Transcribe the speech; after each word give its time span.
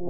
Muy 0.00 0.08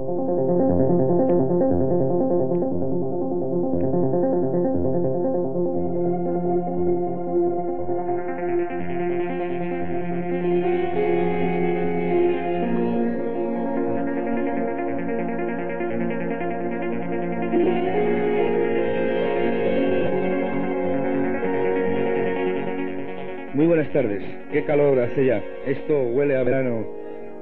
buenas 23.67 23.91
tardes. 23.91 24.23
Qué 24.53 24.63
calor 24.63 24.99
hace 24.99 25.25
ya. 25.25 25.43
Esto 25.65 26.01
huele 26.01 26.37
a 26.37 26.43
verano, 26.43 26.85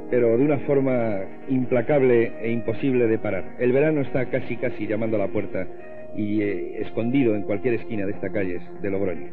pero 0.10 0.36
de 0.36 0.44
una 0.44 0.58
forma 0.60 1.29
implacable 1.50 2.32
e 2.42 2.52
imposible 2.52 3.08
de 3.08 3.18
parar. 3.18 3.44
El 3.60 3.72
verano 3.72 4.02
está 4.02 4.26
casi 4.26 4.56
casi 4.58 4.88
llamando 4.88 5.18
a 5.18 5.20
la 5.20 5.28
puerta 5.28 5.68
y 6.16 6.42
eh, 6.42 6.82
escondido 6.82 7.36
en 7.36 7.44
cualquier 7.44 7.76
esquina 7.76 8.06
de 8.06 8.12
esta 8.12 8.30
calle 8.30 8.60
de 8.82 8.90
Logroño. 8.90 9.30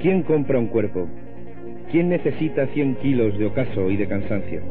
¿Quién 0.00 0.22
compra 0.22 0.58
un 0.58 0.66
cuerpo? 0.66 1.08
¿Quién 1.90 2.08
necesita 2.08 2.66
100 2.66 2.96
kilos 2.96 3.38
de 3.38 3.46
ocaso 3.46 3.90
y 3.90 3.96
de 3.96 4.08
cansancio? 4.08 4.62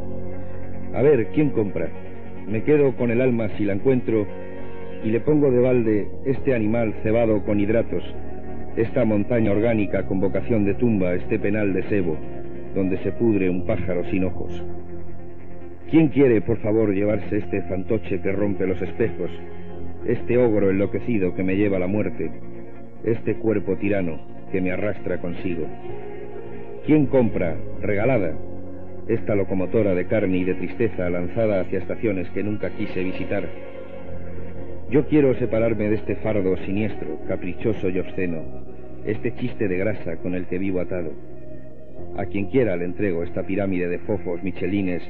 A 0.94 1.02
ver, 1.02 1.28
¿quién 1.34 1.52
compra? 1.52 1.88
Me 2.48 2.64
quedo 2.64 2.96
con 2.98 3.12
el 3.12 3.22
alma 3.22 3.48
si 3.58 3.64
la 3.64 3.74
encuentro 3.74 4.28
y 5.04 5.10
le 5.10 5.20
pongo 5.22 5.50
de 5.52 5.60
balde 5.60 6.08
este 6.26 6.54
animal 6.54 6.94
cebado 7.02 7.44
con 7.46 7.60
hidratos, 7.60 8.04
esta 8.76 9.04
montaña 9.04 9.52
orgánica 9.52 10.04
con 10.06 10.20
vocación 10.20 10.64
de 10.64 10.76
tumba, 10.76 11.14
este 11.14 11.38
penal 11.40 11.74
de 11.74 11.84
sebo, 11.84 12.18
donde 12.74 12.98
se 13.00 13.12
pudre 13.12 13.50
un 13.50 13.66
pájaro 13.66 14.04
sin 14.06 14.24
ojos. 14.24 14.64
¿Quién 15.90 16.08
quiere, 16.08 16.40
por 16.40 16.58
favor, 16.60 16.94
llevarse 16.94 17.38
este 17.38 17.62
fantoche 17.64 18.22
que 18.22 18.32
rompe 18.32 18.66
los 18.66 18.82
espejos, 18.82 19.30
este 20.08 20.38
ogro 20.38 20.70
enloquecido 20.70 21.36
que 21.36 21.44
me 21.44 21.58
lleva 21.58 21.78
a 21.78 21.82
la 21.82 21.88
muerte, 21.88 22.32
este 23.04 23.36
cuerpo 23.36 23.76
tirano 23.76 24.22
que 24.54 24.62
me 24.62 24.72
arrastra 24.72 25.20
consigo? 25.20 25.66
¿Quién 26.86 27.08
compra, 27.08 27.58
regalada, 27.82 28.34
esta 29.10 29.36
locomotora 29.36 29.94
de 29.94 30.06
carne 30.06 30.38
y 30.38 30.44
de 30.46 30.56
tristeza 30.56 31.10
lanzada 31.10 31.60
hacia 31.60 31.80
estaciones 31.80 32.30
que 32.30 32.42
nunca 32.42 32.70
quise 32.70 33.04
visitar? 33.04 33.44
Yo 34.90 35.06
quiero 35.08 35.34
separarme 35.36 35.90
de 35.90 35.96
este 35.96 36.16
fardo 36.18 36.58
siniestro, 36.66 37.20
caprichoso 37.26 37.90
y 37.90 38.00
obsceno, 38.00 38.61
este 39.06 39.34
chiste 39.36 39.68
de 39.68 39.78
grasa 39.78 40.18
con 40.18 40.36
el 40.36 40.48
que 40.48 40.58
vivo 40.58 40.80
atado. 40.80 41.12
A 42.18 42.26
quien 42.26 42.48
quiera 42.48 42.76
le 42.76 42.86
entrego 42.86 43.24
esta 43.24 43.44
pirámide 43.44 43.88
de 43.88 44.00
fofos 44.00 44.44
michelines 44.44 45.02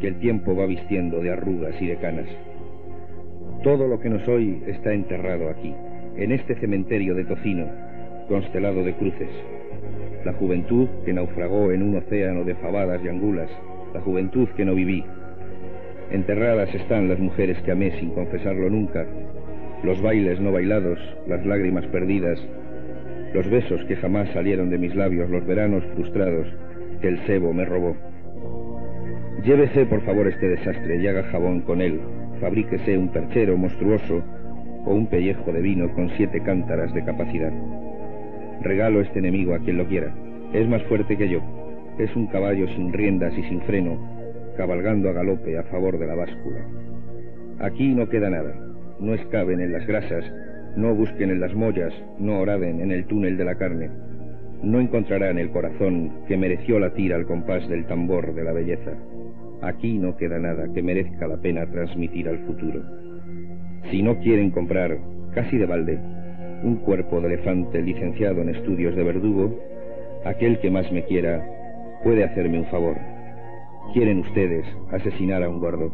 que 0.00 0.08
el 0.08 0.18
tiempo 0.18 0.54
va 0.54 0.66
vistiendo 0.66 1.20
de 1.20 1.30
arrugas 1.30 1.80
y 1.80 1.86
de 1.86 1.96
canas. 1.96 2.28
Todo 3.62 3.88
lo 3.88 4.00
que 4.00 4.08
no 4.08 4.24
soy 4.24 4.62
está 4.66 4.92
enterrado 4.92 5.50
aquí, 5.50 5.74
en 6.16 6.32
este 6.32 6.54
cementerio 6.56 7.14
de 7.14 7.24
tocino, 7.24 7.66
constelado 8.28 8.84
de 8.84 8.94
cruces. 8.94 9.30
La 10.24 10.32
juventud 10.32 10.88
que 11.04 11.12
naufragó 11.12 11.72
en 11.72 11.82
un 11.82 11.96
océano 11.96 12.44
de 12.44 12.54
fabadas 12.56 13.00
y 13.04 13.08
angulas, 13.08 13.50
la 13.94 14.00
juventud 14.00 14.48
que 14.56 14.64
no 14.64 14.74
viví, 14.74 15.04
Enterradas 16.10 16.74
están 16.74 17.08
las 17.08 17.18
mujeres 17.18 17.60
que 17.62 17.72
amé 17.72 17.90
sin 17.98 18.10
confesarlo 18.10 18.70
nunca, 18.70 19.04
los 19.82 20.00
bailes 20.00 20.40
no 20.40 20.52
bailados, 20.52 20.98
las 21.26 21.44
lágrimas 21.44 21.84
perdidas, 21.88 22.40
los 23.34 23.48
besos 23.50 23.84
que 23.84 23.96
jamás 23.96 24.28
salieron 24.30 24.70
de 24.70 24.78
mis 24.78 24.94
labios, 24.94 25.30
los 25.30 25.46
veranos 25.46 25.84
frustrados 25.94 26.46
que 27.00 27.08
el 27.08 27.18
cebo 27.26 27.52
me 27.52 27.64
robó. 27.64 27.96
Llévese 29.44 29.86
por 29.86 30.00
favor 30.02 30.26
este 30.26 30.48
desastre 30.48 31.00
y 31.00 31.06
haga 31.06 31.22
jabón 31.24 31.60
con 31.60 31.80
él. 31.80 32.00
Fabríquese 32.40 32.96
un 32.96 33.08
perchero 33.08 33.56
monstruoso 33.56 34.22
o 34.84 34.94
un 34.94 35.06
pellejo 35.06 35.52
de 35.52 35.60
vino 35.60 35.92
con 35.94 36.10
siete 36.16 36.42
cántaras 36.42 36.92
de 36.94 37.04
capacidad. 37.04 37.52
Regalo 38.62 39.00
este 39.00 39.20
enemigo 39.20 39.54
a 39.54 39.60
quien 39.60 39.78
lo 39.78 39.86
quiera. 39.86 40.12
Es 40.52 40.66
más 40.68 40.82
fuerte 40.84 41.16
que 41.16 41.28
yo. 41.28 41.40
Es 41.98 42.14
un 42.16 42.26
caballo 42.28 42.66
sin 42.68 42.92
riendas 42.92 43.36
y 43.36 43.42
sin 43.44 43.60
freno, 43.62 43.98
cabalgando 44.56 45.08
a 45.08 45.12
galope 45.12 45.58
a 45.58 45.64
favor 45.64 45.98
de 45.98 46.06
la 46.06 46.14
báscula. 46.14 46.64
Aquí 47.60 47.94
no 47.94 48.08
queda 48.08 48.30
nada, 48.30 48.54
no 49.00 49.14
escaben 49.14 49.60
en 49.60 49.72
las 49.72 49.86
grasas, 49.86 50.24
no 50.78 50.94
busquen 50.94 51.30
en 51.30 51.40
las 51.40 51.54
mollas, 51.54 51.92
no 52.18 52.38
oraden 52.38 52.80
en 52.80 52.92
el 52.92 53.04
túnel 53.06 53.36
de 53.36 53.44
la 53.44 53.56
carne, 53.56 53.90
no 54.62 54.80
encontrarán 54.80 55.38
el 55.38 55.50
corazón 55.50 56.24
que 56.26 56.36
mereció 56.36 56.78
latir 56.78 57.12
al 57.12 57.26
compás 57.26 57.68
del 57.68 57.84
tambor 57.86 58.34
de 58.34 58.44
la 58.44 58.52
belleza. 58.52 58.92
Aquí 59.60 59.98
no 59.98 60.16
queda 60.16 60.38
nada 60.38 60.72
que 60.72 60.82
merezca 60.82 61.26
la 61.26 61.36
pena 61.36 61.66
transmitir 61.66 62.28
al 62.28 62.38
futuro. 62.46 62.82
Si 63.90 64.02
no 64.02 64.18
quieren 64.20 64.50
comprar, 64.50 64.98
casi 65.34 65.58
de 65.58 65.66
balde, 65.66 65.98
un 66.62 66.76
cuerpo 66.76 67.20
de 67.20 67.34
elefante 67.34 67.82
licenciado 67.82 68.40
en 68.40 68.48
estudios 68.50 68.96
de 68.96 69.02
verdugo, 69.02 69.58
aquel 70.24 70.58
que 70.60 70.70
más 70.70 70.90
me 70.92 71.04
quiera 71.04 71.44
puede 72.02 72.24
hacerme 72.24 72.58
un 72.58 72.66
favor 72.66 72.96
quieren 73.92 74.20
ustedes 74.20 74.66
asesinar 74.92 75.42
a 75.42 75.48
un 75.48 75.60
gordo. 75.60 75.92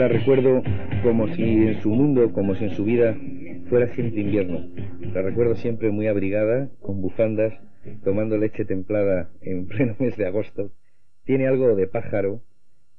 La 0.00 0.08
recuerdo 0.08 0.62
como 1.02 1.28
si 1.34 1.42
en 1.42 1.82
su 1.82 1.90
mundo, 1.90 2.32
como 2.32 2.54
si 2.54 2.64
en 2.64 2.70
su 2.70 2.84
vida 2.84 3.18
fuera 3.68 3.86
siempre 3.88 4.22
invierno. 4.22 4.66
La 5.12 5.20
recuerdo 5.20 5.56
siempre 5.56 5.90
muy 5.90 6.06
abrigada, 6.06 6.70
con 6.80 7.02
bufandas, 7.02 7.52
tomando 8.02 8.38
leche 8.38 8.64
templada 8.64 9.30
en 9.42 9.66
pleno 9.68 9.96
mes 9.98 10.16
de 10.16 10.24
agosto. 10.24 10.72
Tiene 11.24 11.46
algo 11.46 11.76
de 11.76 11.86
pájaro, 11.86 12.40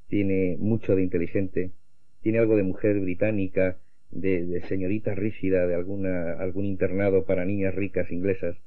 tiene 0.09 0.57
mucho 0.59 0.95
de 0.95 1.01
inteligente, 1.01 1.71
tiene 2.21 2.37
algo 2.37 2.55
de 2.55 2.61
mujer 2.61 2.99
británica, 2.99 3.77
de, 4.11 4.61
señorita 4.67 5.15
rígida 5.15 5.65
de 5.65 5.73
alguna, 5.73 6.33
algún 6.33 6.65
internado 6.65 7.25
para 7.25 7.45
niñas 7.45 7.73
ricas 7.73 8.11
inglesas. 8.11 8.57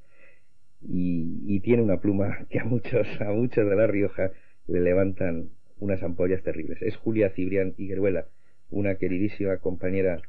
Y, 0.82 1.38
y 1.46 1.60
tiene 1.60 1.84
una 1.84 2.00
pluma 2.00 2.46
que 2.50 2.58
a 2.58 2.64
muchos, 2.64 3.06
a 3.20 3.30
muchos 3.30 3.70
de 3.70 3.76
La 3.76 3.86
Rioja 3.86 4.32
le 4.66 4.80
levantan 4.80 5.50
unas 5.78 6.02
ampollas 6.02 6.42
terribles. 6.42 6.80
Es 6.82 6.96
Julia 6.96 7.30
Cibrián 7.30 7.74
Higueruela, 7.76 8.26
una 8.70 8.94
queridísima 8.96 9.56
compañera 9.58 10.20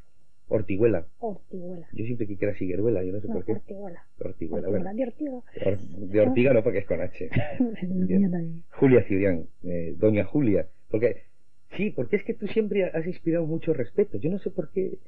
Ortiguela. 0.48 1.06
Ortiguela. 1.18 1.86
Yo 1.92 2.04
siempre 2.04 2.26
que 2.28 2.36
quiera 2.36 2.54
Higueruela, 2.58 3.02
yo 3.02 3.12
no 3.12 3.20
sé 3.20 3.26
No, 3.28 3.34
por 3.34 3.44
qué. 3.44 3.52
Ortiguela. 3.52 4.04
Ortiguela, 4.20 4.68
bueno. 4.68 4.94
de 4.94 5.04
Ortiga. 5.04 5.32
Or- 5.64 5.78
de 5.78 6.20
Ortiga 6.20 6.52
no, 6.52 6.62
porque 6.62 6.78
es 6.78 6.86
con 6.86 7.00
H. 7.00 7.30
Julia 8.70 9.02
Cibrián, 9.04 9.46
eh, 9.64 9.94
doña 9.98 10.24
Julia. 10.24 10.66
Porque, 10.90 11.22
sí, 11.76 11.90
porque 11.90 12.16
es 12.16 12.22
que 12.24 12.34
tú 12.34 12.46
siempre 12.48 12.84
has 12.84 13.06
inspirado 13.06 13.44
mucho 13.46 13.72
respeto. 13.72 14.18
Yo 14.18 14.30
no 14.30 14.38
sé 14.38 14.50
por 14.50 14.70
qué. 14.70 14.98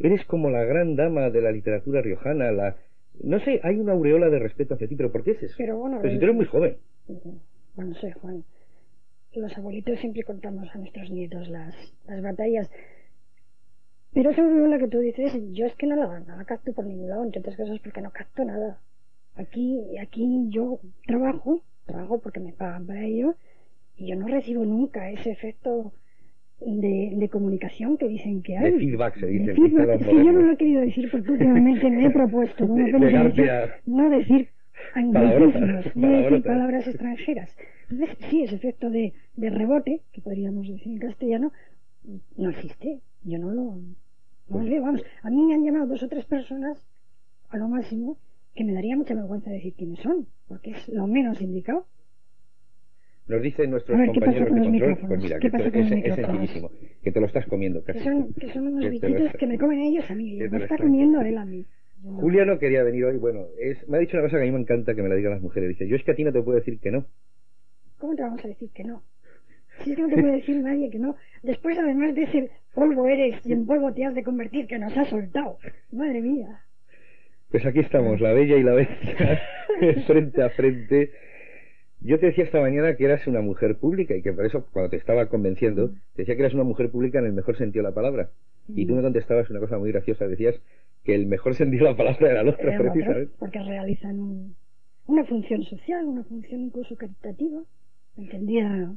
Eres 0.00 0.24
como 0.26 0.50
la 0.50 0.64
gran 0.64 0.96
dama 0.96 1.30
de 1.30 1.42
la 1.42 1.50
literatura 1.52 2.02
riojana, 2.02 2.50
la... 2.52 2.76
No 3.22 3.40
sé, 3.40 3.60
hay 3.64 3.76
una 3.76 3.92
aureola 3.92 4.30
de 4.30 4.38
respeto 4.38 4.74
hacia 4.74 4.86
ti, 4.88 4.94
pero 4.96 5.10
¿por 5.10 5.24
qué 5.24 5.32
es 5.32 5.42
eso? 5.42 5.54
Pero 5.58 5.76
bueno, 5.78 5.98
Pero 6.00 6.12
si 6.12 6.18
tú 6.18 6.24
eres 6.24 6.36
muy 6.36 6.46
joven. 6.46 6.76
bueno, 7.74 7.94
soy 8.00 8.12
Juan. 8.12 8.44
Los 9.34 9.56
abuelitos 9.56 9.98
siempre 10.00 10.22
contamos 10.22 10.68
a 10.74 10.78
nuestros 10.78 11.10
nietos 11.10 11.48
las, 11.48 11.74
las 12.06 12.22
batallas. 12.22 12.70
Pero 14.12 14.30
eso 14.30 14.42
es 14.42 14.70
lo 14.70 14.78
que 14.78 14.88
tú 14.88 14.98
dices, 14.98 15.32
yo 15.52 15.66
es 15.66 15.74
que 15.76 15.86
no 15.86 15.96
la, 15.96 16.20
no 16.20 16.36
la 16.36 16.44
capto 16.44 16.72
por 16.72 16.84
ningún 16.86 17.10
lado, 17.10 17.24
entre 17.24 17.40
otras 17.40 17.56
cosas 17.56 17.78
porque 17.80 18.00
no 18.00 18.10
capto 18.10 18.44
nada. 18.44 18.80
Aquí, 19.36 19.96
aquí 19.98 20.46
yo 20.48 20.80
trabajo, 21.06 21.62
trabajo 21.86 22.18
porque 22.18 22.40
me 22.40 22.52
pagan 22.52 22.86
para 22.86 23.04
ello, 23.04 23.36
y 23.96 24.08
yo 24.08 24.16
no 24.16 24.26
recibo 24.26 24.64
nunca 24.64 25.10
ese 25.10 25.30
efecto 25.30 25.92
de, 26.60 27.12
de 27.14 27.28
comunicación 27.28 27.96
que 27.96 28.08
dicen 28.08 28.42
que 28.42 28.56
hay. 28.56 28.72
De 28.72 28.78
feedback 28.78 29.20
se 29.20 29.26
dice. 29.26 29.54
Feedback. 29.54 30.00
Es 30.00 30.06
que 30.06 30.16
yo 30.16 30.32
no 30.32 30.40
lo 30.42 30.52
he 30.52 30.56
querido 30.56 30.80
decir 30.80 31.10
porque 31.10 31.30
últimamente 31.30 31.90
me 31.90 32.06
he 32.06 32.10
propuesto 32.10 32.66
no 33.86 34.10
decir 34.10 34.48
Palabrotas, 34.94 35.62
decir 35.84 35.92
palabrotas. 36.02 36.42
palabras 36.44 36.86
extranjeras. 36.86 37.56
Entonces, 37.90 38.16
sí, 38.30 38.42
ese 38.42 38.56
efecto 38.56 38.90
de, 38.90 39.12
de 39.36 39.50
rebote, 39.50 40.02
que 40.12 40.20
podríamos 40.20 40.68
decir 40.68 40.92
en 40.92 40.98
castellano, 40.98 41.52
no 42.36 42.50
existe. 42.50 43.00
Yo 43.24 43.38
no 43.38 43.50
lo, 43.52 43.78
no 44.48 44.62
lo 44.62 44.64
veo. 44.64 44.82
Vamos, 44.82 45.02
a 45.22 45.30
mí 45.30 45.42
me 45.44 45.54
han 45.54 45.64
llamado 45.64 45.86
dos 45.86 46.02
o 46.02 46.08
tres 46.08 46.24
personas, 46.24 46.78
a 47.50 47.56
lo 47.56 47.68
máximo, 47.68 48.18
que 48.54 48.64
me 48.64 48.72
daría 48.72 48.96
mucha 48.96 49.14
vergüenza 49.14 49.50
decir 49.50 49.74
quiénes 49.74 50.00
son, 50.00 50.26
porque 50.48 50.70
es 50.72 50.88
lo 50.88 51.06
menos 51.06 51.40
indicado. 51.40 51.86
Nos 53.26 53.42
dicen 53.42 53.70
nuestros 53.70 53.94
A 53.94 54.00
ver, 54.00 54.10
¿qué 54.12 54.20
pasa 54.20 54.32
compañeros 54.38 54.54
de 54.54 54.62
control, 54.62 55.08
pues 55.08 55.22
mira, 55.22 55.38
¿Qué 55.38 55.50
que 55.50 55.80
es, 55.80 55.92
es 55.92 56.14
sencillísimo, 56.14 56.70
que 57.02 57.12
te 57.12 57.20
lo 57.20 57.26
estás 57.26 57.46
comiendo 57.46 57.84
casi. 57.84 57.98
Que 57.98 58.04
son, 58.04 58.32
que 58.32 58.52
son 58.52 58.66
unos 58.72 58.90
bichitos 58.90 59.32
que 59.38 59.46
me 59.46 59.58
comen 59.58 59.80
ellos 59.80 60.10
a 60.10 60.14
mí. 60.14 60.38
Me 60.38 60.64
está- 60.64 60.78
comiendo 60.78 61.20
él 61.20 61.36
a 61.36 61.44
mí. 61.44 61.66
Julia 62.02 62.44
no 62.44 62.58
quería 62.58 62.82
venir 62.82 63.04
hoy, 63.04 63.16
bueno, 63.16 63.46
es, 63.58 63.86
me 63.88 63.96
ha 63.96 64.00
dicho 64.00 64.16
una 64.16 64.26
cosa 64.26 64.36
que 64.36 64.42
a 64.42 64.46
mí 64.46 64.52
me 64.52 64.60
encanta 64.60 64.94
que 64.94 65.02
me 65.02 65.08
la 65.08 65.16
digan 65.16 65.32
las 65.32 65.42
mujeres. 65.42 65.68
Dice, 65.70 65.88
yo 65.88 65.96
es 65.96 66.04
que 66.04 66.12
a 66.12 66.14
ti 66.14 66.24
no 66.24 66.32
te 66.32 66.42
puedo 66.42 66.58
decir 66.58 66.78
que 66.78 66.90
no. 66.90 67.06
¿Cómo 67.98 68.14
te 68.14 68.22
vamos 68.22 68.44
a 68.44 68.48
decir 68.48 68.70
que 68.72 68.84
no? 68.84 69.02
Si 69.82 69.90
es 69.90 69.96
que 69.96 70.02
no 70.02 70.08
te 70.08 70.20
puede 70.20 70.36
decir 70.36 70.56
nadie 70.56 70.90
que 70.90 70.98
no. 70.98 71.16
Después, 71.42 71.78
además 71.78 72.14
de 72.14 72.22
ese 72.22 72.50
polvo 72.74 73.06
eres 73.06 73.44
y 73.44 73.52
en 73.52 73.66
polvo 73.66 73.92
te 73.92 74.04
has 74.04 74.14
de 74.14 74.22
convertir, 74.22 74.66
que 74.66 74.78
nos 74.78 74.96
ha 74.96 75.04
soltado. 75.06 75.58
Madre 75.92 76.20
mía. 76.20 76.60
Pues 77.50 77.64
aquí 77.64 77.80
estamos, 77.80 78.20
la 78.20 78.32
bella 78.32 78.56
y 78.56 78.62
la 78.62 78.74
bestia, 78.74 79.40
frente 80.06 80.42
a 80.42 80.50
frente. 80.50 81.12
Yo 82.00 82.20
te 82.20 82.26
decía 82.26 82.44
esta 82.44 82.60
mañana 82.60 82.94
que 82.94 83.04
eras 83.04 83.26
una 83.26 83.40
mujer 83.40 83.76
pública 83.78 84.14
y 84.14 84.22
que 84.22 84.32
por 84.32 84.46
eso, 84.46 84.66
cuando 84.72 84.90
te 84.90 84.96
estaba 84.96 85.26
convenciendo, 85.26 85.90
te 86.14 86.22
decía 86.22 86.36
que 86.36 86.42
eras 86.42 86.54
una 86.54 86.64
mujer 86.64 86.90
pública 86.90 87.18
en 87.18 87.26
el 87.26 87.32
mejor 87.32 87.56
sentido 87.56 87.82
de 87.82 87.90
la 87.90 87.94
palabra. 87.94 88.30
Y 88.68 88.86
tú 88.86 88.94
me 88.94 89.02
contestabas 89.02 89.48
una 89.48 89.60
cosa 89.60 89.78
muy 89.78 89.90
graciosa, 89.90 90.28
decías 90.28 90.60
que 91.08 91.14
el 91.14 91.24
mejor 91.26 91.54
sentido 91.54 91.86
de 91.86 91.92
la 91.92 91.96
palabra 91.96 92.30
era 92.30 92.40
el 92.42 92.48
otro, 92.48 92.68
otro, 92.70 92.92
precisamente. 92.92 93.32
porque 93.38 93.62
realizan 93.62 94.20
un- 94.20 94.54
una 95.06 95.24
función 95.24 95.62
social, 95.64 96.04
una 96.06 96.22
función 96.24 96.60
incluso 96.60 96.96
caritativa, 96.96 97.62
entendida 98.18 98.94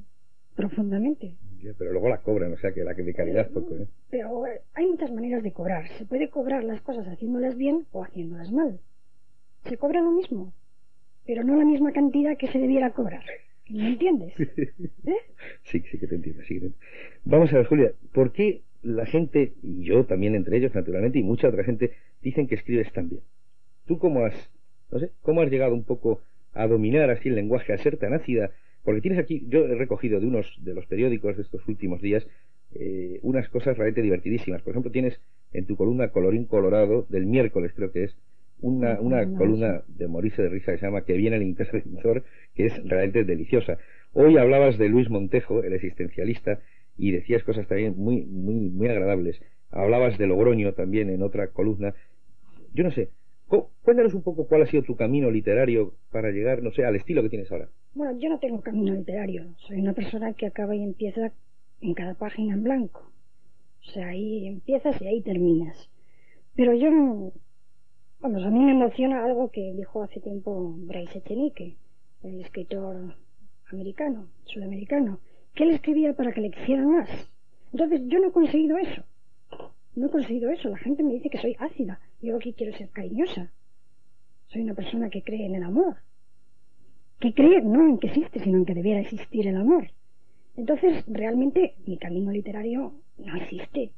profundamente. 0.58 1.36
Pero 1.78 1.94
luego 1.94 2.10
la 2.10 2.18
cobran, 2.18 2.52
o 2.52 2.58
sea 2.58 2.74
que 2.74 2.84
la 2.84 2.96
que 2.96 3.04
de 3.04 3.14
calidad 3.14 3.50
poco, 3.52 3.76
¿eh? 3.76 3.88
Pero 4.10 4.46
eh, 4.46 4.60
hay 4.74 4.88
muchas 4.88 5.10
maneras 5.14 5.42
de 5.42 5.54
cobrar. 5.54 5.88
Se 5.98 6.06
puede 6.06 6.30
cobrar 6.30 6.66
las 6.66 6.82
cosas 6.82 7.08
haciéndolas 7.08 7.56
bien 7.56 7.86
o 7.94 8.04
haciéndolas 8.04 8.52
mal. 8.52 8.80
Se 9.64 9.78
cobra 9.78 10.02
lo 10.02 10.12
mismo, 10.12 10.54
pero 11.26 11.46
no 11.46 11.56
la 11.56 11.64
misma 11.64 11.94
cantidad 11.94 12.36
que 12.36 12.48
se 12.48 12.60
debiera 12.60 12.90
cobrar. 12.90 13.24
¿Me 13.70 13.88
entiendes? 13.88 14.34
¿Eh? 15.06 15.16
Sí, 15.64 15.80
sí 15.90 15.98
que 15.98 16.08
te 16.08 16.16
entiendo, 16.16 16.42
sí 16.44 16.56
que 16.56 16.60
te 16.60 16.66
entiendo. 16.66 16.78
Vamos 17.24 17.54
a 17.54 17.58
ver, 17.58 17.68
Julia, 17.68 17.94
¿por 18.12 18.34
qué 18.34 18.64
la 18.84 19.06
gente, 19.06 19.54
y 19.62 19.84
yo 19.84 20.06
también 20.06 20.36
entre 20.36 20.58
ellos, 20.58 20.74
naturalmente, 20.74 21.20
y 21.20 21.24
mucha 21.24 21.50
otra 21.50 21.64
gente, 21.64 21.92
dicen 22.22 22.48
que 22.48 22.56
escribes 22.56 22.92
tan 22.94 23.10
bien? 23.10 23.22
¿Tú 23.86 24.00
cómo 24.00 24.26
has, 24.26 24.52
no 24.92 25.00
sé, 25.00 25.12
cómo 25.22 25.42
has 25.42 25.52
llegado 25.52 25.74
un 25.74 25.84
poco 25.84 26.22
a 26.54 26.68
dominar 26.68 27.10
así 27.10 27.30
el 27.30 27.36
lenguaje, 27.36 27.74
a 27.74 27.78
ser 27.78 27.98
tan 27.98 28.14
ácida? 28.14 28.52
Porque 28.84 29.02
tienes 29.02 29.20
aquí, 29.20 29.46
yo 29.48 29.66
he 29.66 29.76
recogido 29.76 30.20
de 30.20 30.28
unos 30.28 30.58
de 30.64 30.74
los 30.74 30.86
periódicos 30.88 31.36
de 31.38 31.44
estos 31.44 31.68
últimos 31.68 32.02
días 32.02 32.26
eh, 32.74 33.20
unas 33.22 33.50
cosas 33.50 33.78
realmente 33.78 34.02
divertidísimas. 34.02 34.62
Por 34.62 34.72
ejemplo, 34.72 34.92
tienes 34.92 35.20
en 35.52 35.66
tu 35.66 35.76
columna 35.76 36.10
Colorín 36.10 36.46
Colorado, 36.46 37.06
del 37.10 37.26
miércoles 37.26 37.74
creo 37.76 37.92
que 37.92 38.06
es, 38.06 38.16
una, 38.62 39.00
una 39.02 39.24
No, 39.24 39.32
no, 39.32 39.38
columna 39.38 39.84
de 39.88 40.08
morirse 40.08 40.42
de 40.44 40.50
risa 40.50 40.72
que 40.72 40.78
se 40.78 40.86
llama 40.86 41.04
Que 41.04 41.18
viene 41.18 41.36
el 41.36 41.44
interventor, 41.44 42.24
que 42.56 42.68
es 42.68 42.84
realmente 42.88 43.24
deliciosa. 43.26 43.78
Hoy 44.14 44.38
hablabas 44.38 44.78
de 44.78 44.88
Luis 44.88 45.10
Montejo, 45.10 45.64
el 45.64 45.74
existencialista, 45.74 46.60
y 47.02 47.12
decías 47.12 47.44
cosas 47.44 47.68
también 47.68 47.96
muy, 47.98 48.24
muy, 48.26 48.70
muy 48.70 48.88
agradables. 48.88 49.42
Hablabas 49.72 50.20
de 50.20 50.28
Logroño 50.28 50.74
también 50.74 51.10
en 51.10 51.24
otra 51.24 51.48
columna. 51.48 51.96
Yo 52.74 52.84
no 52.84 52.92
sé, 52.92 53.10
cu- 53.48 53.70
cuéntanos 53.82 54.14
un 54.14 54.22
poco 54.22 54.48
cuál 54.48 54.62
ha 54.62 54.68
sido 54.68 54.84
tu 54.84 54.96
camino 54.96 55.32
literario 55.32 55.96
para 56.12 56.30
llegar, 56.30 56.62
no 56.62 56.72
sé, 56.72 56.86
al 56.86 56.96
estilo 56.96 57.24
que 57.24 57.30
tienes 57.30 57.52
ahora. 57.52 57.70
Bueno, 57.96 58.20
yo 58.20 58.30
no 58.30 58.38
tengo 58.38 58.62
camino 58.62 58.94
literario. 58.94 59.56
Soy 59.68 59.80
una 59.80 59.94
persona 59.94 60.34
que 60.34 60.46
acaba 60.46 60.76
y 60.76 60.84
empieza 60.84 61.32
en 61.82 61.94
cada 61.96 62.14
página 62.14 62.54
en 62.54 62.64
blanco. 62.64 63.12
O 63.88 63.92
sea, 63.92 64.10
ahí 64.10 64.46
empiezas 64.48 65.02
y 65.02 65.08
ahí 65.08 65.22
terminas. 65.22 65.90
Pero 66.56 66.76
yo 66.76 66.92
no... 66.92 67.34
Vamos, 68.20 68.44
a 68.44 68.52
mí 68.52 68.60
me 68.60 68.74
emociona 68.74 69.26
algo 69.26 69.50
que 69.50 69.74
dijo 69.76 70.04
hace 70.04 70.20
tiempo 70.20 70.76
Bryce 70.78 71.18
Echenique, 71.18 71.78
el 72.22 72.40
escritor 72.42 73.16
americano, 73.72 74.28
sudamericano, 74.46 75.20
que 75.54 75.64
él 75.64 75.72
escribía 75.72 76.14
para 76.14 76.32
que 76.32 76.42
le 76.42 76.52
quisieran 76.52 76.92
más. 76.92 77.10
Entonces, 77.74 78.02
yo 78.08 78.20
no 78.20 78.28
he 78.28 78.32
conseguido 78.32 78.78
eso. 78.78 79.04
No 79.96 80.08
he 80.08 80.10
conseguido 80.10 80.50
eso. 80.50 80.70
La 80.70 80.78
gente 80.78 81.04
me 81.04 81.14
dice 81.14 81.30
que 81.30 81.38
soy 81.38 81.56
ácida. 81.60 82.00
Yo 82.22 82.38
aquí 82.38 82.54
quiero 82.54 82.76
ser 82.78 82.90
cariñosa. 82.90 83.52
Soy 84.48 84.62
una 84.62 84.74
persona 84.74 85.10
que 85.10 85.24
cree 85.24 85.46
en 85.46 85.56
el 85.56 85.64
amor 85.64 85.98
que 87.22 87.34
cree 87.34 87.62
no 87.62 87.88
en 87.88 88.00
que 88.00 88.08
existe, 88.08 88.40
sino 88.40 88.58
en 88.58 88.66
que 88.66 88.74
debiera 88.74 89.00
existir 89.00 89.48
el 89.48 89.56
amor. 89.56 89.88
Entonces, 90.58 91.06
realmente, 91.08 91.76
mi 91.86 91.98
camino 91.98 92.32
literario 92.32 92.94
no 93.20 93.36
existe. 93.38 93.92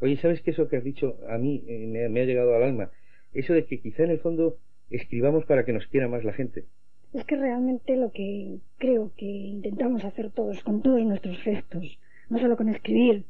Oye, 0.00 0.16
¿sabes 0.18 0.42
que 0.42 0.50
eso 0.50 0.68
que 0.68 0.76
has 0.76 0.84
dicho 0.84 1.16
a 1.28 1.38
mí 1.38 1.64
eh, 1.66 1.86
me, 1.86 2.08
me 2.10 2.20
ha 2.20 2.24
llegado 2.26 2.54
al 2.54 2.62
alma? 2.62 2.90
Eso 3.32 3.54
de 3.54 3.64
que 3.64 3.80
quizá 3.80 4.04
en 4.04 4.10
el 4.10 4.20
fondo 4.20 4.58
escribamos 4.90 5.46
para 5.46 5.64
que 5.64 5.72
nos 5.72 5.86
quiera 5.86 6.06
más 6.06 6.24
la 6.24 6.34
gente. 6.34 6.66
Es 7.14 7.24
que 7.24 7.36
realmente 7.36 7.96
lo 7.96 8.10
que 8.10 8.58
creo 8.78 9.12
que 9.16 9.24
intentamos 9.24 10.04
hacer 10.04 10.30
todos, 10.32 10.62
con 10.64 10.82
todos 10.82 11.00
nuestros 11.02 11.38
gestos, 11.38 11.98
no 12.28 12.40
solo 12.40 12.56
con 12.56 12.68
escribir, 12.68 13.24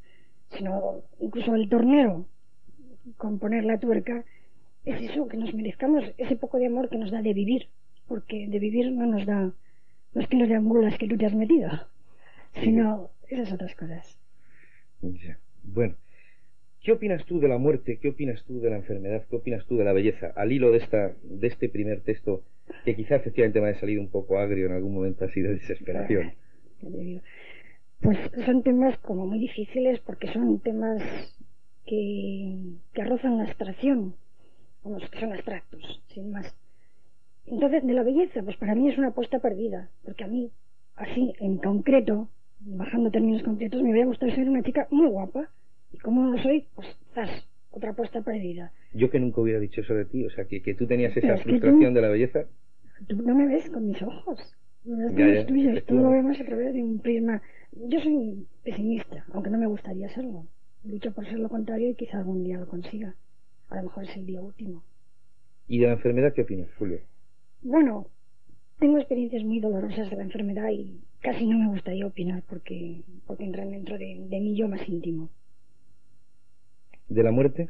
sino 0.48 1.02
incluso 1.20 1.54
el 1.54 1.68
tornero, 1.68 2.26
con 3.18 3.38
poner 3.38 3.64
la 3.64 3.78
tuerca, 3.78 4.24
es 4.86 5.10
eso, 5.10 5.28
que 5.28 5.36
nos 5.36 5.52
merezcamos 5.52 6.02
ese 6.16 6.36
poco 6.36 6.58
de 6.58 6.66
amor 6.66 6.88
que 6.88 6.96
nos 6.96 7.10
da 7.10 7.20
de 7.20 7.34
vivir, 7.34 7.68
porque 8.08 8.48
de 8.48 8.58
vivir 8.58 8.90
no 8.90 9.04
nos 9.06 9.26
da 9.26 9.52
los 10.14 10.26
kilos 10.28 10.48
de 10.48 10.54
angulas 10.54 10.96
que 10.96 11.06
tú 11.06 11.18
te 11.18 11.26
has 11.26 11.34
metido, 11.34 11.68
sino 12.54 13.10
esas 13.28 13.52
otras 13.52 13.74
cosas. 13.74 14.18
Ya. 15.02 15.38
Bueno, 15.62 15.96
¿qué 16.82 16.92
opinas 16.92 17.24
tú 17.26 17.38
de 17.38 17.48
la 17.48 17.58
muerte? 17.58 17.98
¿Qué 17.98 18.08
opinas 18.08 18.42
tú 18.44 18.60
de 18.60 18.70
la 18.70 18.76
enfermedad? 18.76 19.26
¿Qué 19.28 19.36
opinas 19.36 19.66
tú 19.66 19.76
de 19.76 19.84
la 19.84 19.92
belleza? 19.92 20.32
Al 20.36 20.52
hilo 20.52 20.70
de 20.70 20.78
esta, 20.78 21.14
de 21.22 21.46
este 21.46 21.68
primer 21.68 22.00
texto, 22.00 22.42
que 22.84 22.96
quizá 22.96 23.16
efectivamente 23.16 23.60
me 23.60 23.68
haya 23.68 23.80
salido 23.80 24.00
un 24.00 24.10
poco 24.10 24.38
agrio 24.38 24.66
en 24.66 24.72
algún 24.72 24.94
momento 24.94 25.24
así 25.24 25.40
de 25.40 25.54
desesperación. 25.54 26.32
Pues 28.00 28.18
son 28.44 28.62
temas 28.62 28.98
como 28.98 29.26
muy 29.26 29.38
difíciles 29.38 30.00
porque 30.00 30.32
son 30.32 30.60
temas 30.60 31.02
que, 31.86 32.58
que 32.92 33.04
rozan 33.04 33.38
la 33.38 33.44
abstracción, 33.44 34.14
vamos, 34.82 35.08
que 35.10 35.20
son 35.20 35.32
abstractos, 35.32 36.02
sin 36.08 36.30
más. 36.30 36.54
Entonces, 37.46 37.86
de 37.86 37.92
la 37.92 38.02
belleza, 38.02 38.42
pues 38.42 38.56
para 38.56 38.74
mí 38.74 38.88
es 38.88 38.98
una 38.98 39.08
apuesta 39.08 39.38
perdida, 39.38 39.90
porque 40.04 40.24
a 40.24 40.28
mí, 40.28 40.50
así, 40.96 41.34
en 41.40 41.58
concreto, 41.58 42.28
bajando 42.60 43.10
términos 43.10 43.42
concretos, 43.42 43.82
me 43.82 43.90
hubiera 43.90 44.06
gustado 44.06 44.32
ser 44.32 44.48
una 44.48 44.62
chica 44.62 44.86
muy 44.90 45.08
guapa, 45.08 45.50
y 45.92 45.98
como 45.98 46.22
no 46.22 46.36
lo 46.36 46.42
soy, 46.42 46.66
pues, 46.74 46.88
zas, 47.14 47.30
otra 47.76 47.90
apuesta 47.90 48.22
perdida. 48.22 48.72
Yo 48.92 49.10
que 49.10 49.18
nunca 49.20 49.40
hubiera 49.40 49.60
dicho 49.60 49.80
eso 49.80 49.94
de 49.94 50.04
ti, 50.04 50.24
o 50.24 50.30
sea, 50.30 50.44
que, 50.46 50.62
que 50.62 50.74
tú 50.74 50.86
tenías 50.86 51.16
esa 51.16 51.36
frustración 51.38 51.90
tú- 51.90 51.94
de 51.94 52.00
la 52.02 52.08
belleza. 52.08 52.44
Tú 53.08 53.16
no 53.22 53.34
me 53.34 53.46
ves 53.46 53.68
con 53.70 53.86
mis 53.86 54.00
ojos. 54.02 54.38
No 54.84 54.96
ves 54.98 55.12
con 55.14 55.34
los 55.34 55.46
tuyos. 55.46 55.84
Tú 55.86 55.94
lo 55.96 56.10
vemos 56.10 56.38
a 56.40 56.44
través 56.44 56.74
de 56.74 56.82
un 56.82 56.98
prisma. 57.00 57.42
Yo 57.72 58.00
soy 58.00 58.46
pesimista, 58.62 59.24
aunque 59.32 59.50
no 59.50 59.58
me 59.58 59.66
gustaría 59.66 60.08
serlo. 60.10 60.46
Lucho 60.84 61.12
por 61.12 61.24
ser 61.26 61.38
lo 61.38 61.48
contrario 61.48 61.90
y 61.90 61.94
quizá 61.94 62.18
algún 62.18 62.44
día 62.44 62.58
lo 62.58 62.68
consiga. 62.68 63.14
A 63.70 63.76
lo 63.76 63.84
mejor 63.84 64.04
es 64.04 64.16
el 64.16 64.26
día 64.26 64.40
último. 64.42 64.82
¿Y 65.66 65.78
de 65.80 65.86
la 65.86 65.94
enfermedad 65.94 66.32
qué 66.34 66.42
opinas, 66.42 66.68
Julio? 66.78 67.00
Bueno, 67.62 68.06
tengo 68.78 68.98
experiencias 68.98 69.42
muy 69.42 69.60
dolorosas 69.60 70.10
de 70.10 70.16
la 70.16 70.22
enfermedad 70.24 70.68
y 70.70 71.00
casi 71.22 71.46
no 71.46 71.58
me 71.58 71.68
gustaría 71.68 72.06
opinar 72.06 72.42
porque, 72.48 73.00
porque 73.26 73.44
entran 73.44 73.70
dentro 73.70 73.96
de, 73.98 74.26
de 74.28 74.40
mi 74.40 74.54
yo 74.54 74.68
más 74.68 74.86
íntimo. 74.88 75.30
¿De 77.14 77.22
la 77.22 77.30
muerte? 77.30 77.68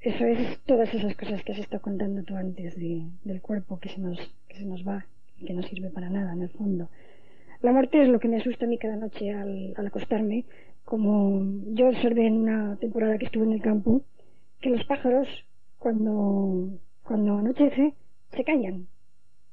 Eso 0.00 0.24
es 0.24 0.58
todas 0.64 0.92
esas 0.94 1.14
cosas 1.16 1.44
que 1.44 1.52
has 1.52 1.58
estado 1.58 1.82
contando 1.82 2.22
tú 2.22 2.34
antes 2.34 2.74
de- 2.76 3.06
del 3.24 3.42
cuerpo 3.42 3.78
que 3.78 3.90
se 3.90 4.00
nos 4.00 4.18
que 4.48 4.56
se 4.56 4.64
nos 4.64 4.86
va 4.88 5.04
y 5.38 5.44
que 5.44 5.52
no 5.52 5.62
sirve 5.62 5.90
para 5.90 6.08
nada 6.08 6.32
en 6.32 6.40
el 6.42 6.48
fondo. 6.48 6.88
La 7.60 7.72
muerte 7.72 8.00
es 8.02 8.08
lo 8.08 8.18
que 8.20 8.28
me 8.28 8.38
asusta 8.38 8.64
a 8.64 8.68
mí 8.68 8.78
cada 8.78 8.96
noche 8.96 9.30
al, 9.32 9.74
al 9.76 9.86
acostarme, 9.86 10.46
como 10.84 11.42
yo 11.74 11.88
observé 11.88 12.26
en 12.26 12.38
una 12.38 12.76
temporada 12.76 13.18
que 13.18 13.26
estuve 13.26 13.44
en 13.44 13.52
el 13.52 13.60
campo 13.60 14.02
que 14.62 14.70
los 14.70 14.84
pájaros 14.86 15.28
cuando 15.78 16.70
cuando 17.04 17.36
anochece 17.36 17.92
se 18.34 18.44
callan 18.44 18.86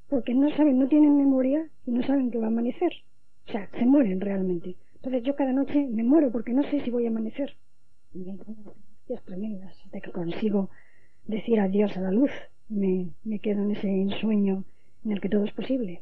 porque 0.09 0.33
no 0.33 0.49
saben, 0.55 0.79
no 0.79 0.87
tienen 0.87 1.17
memoria 1.17 1.67
y 1.85 1.91
no 1.91 2.01
saben 2.03 2.31
que 2.31 2.37
va 2.39 2.45
a 2.45 2.47
amanecer. 2.47 2.91
O 3.47 3.51
sea, 3.51 3.69
se 3.77 3.85
mueren 3.85 4.21
realmente. 4.21 4.77
Entonces 4.95 5.21
yo 5.23 5.35
cada 5.35 5.51
noche 5.51 5.85
me 5.87 6.03
muero 6.03 6.31
porque 6.31 6.53
no 6.53 6.63
sé 6.63 6.79
si 6.81 6.89
voy 6.91 7.05
a 7.05 7.09
amanecer. 7.09 7.55
Y 8.13 8.19
me 8.19 8.33
hostias 8.33 9.23
tremendas 9.25 9.79
hasta 9.85 9.99
que 9.99 10.11
consigo 10.11 10.69
decir 11.27 11.59
adiós 11.59 11.95
a 11.97 12.01
la 12.01 12.11
luz. 12.11 12.31
Me, 12.69 13.07
me 13.23 13.39
quedo 13.39 13.63
en 13.63 13.71
ese 13.71 13.87
ensueño 13.87 14.63
en 15.05 15.11
el 15.11 15.21
que 15.21 15.29
todo 15.29 15.45
es 15.45 15.51
posible. 15.53 16.01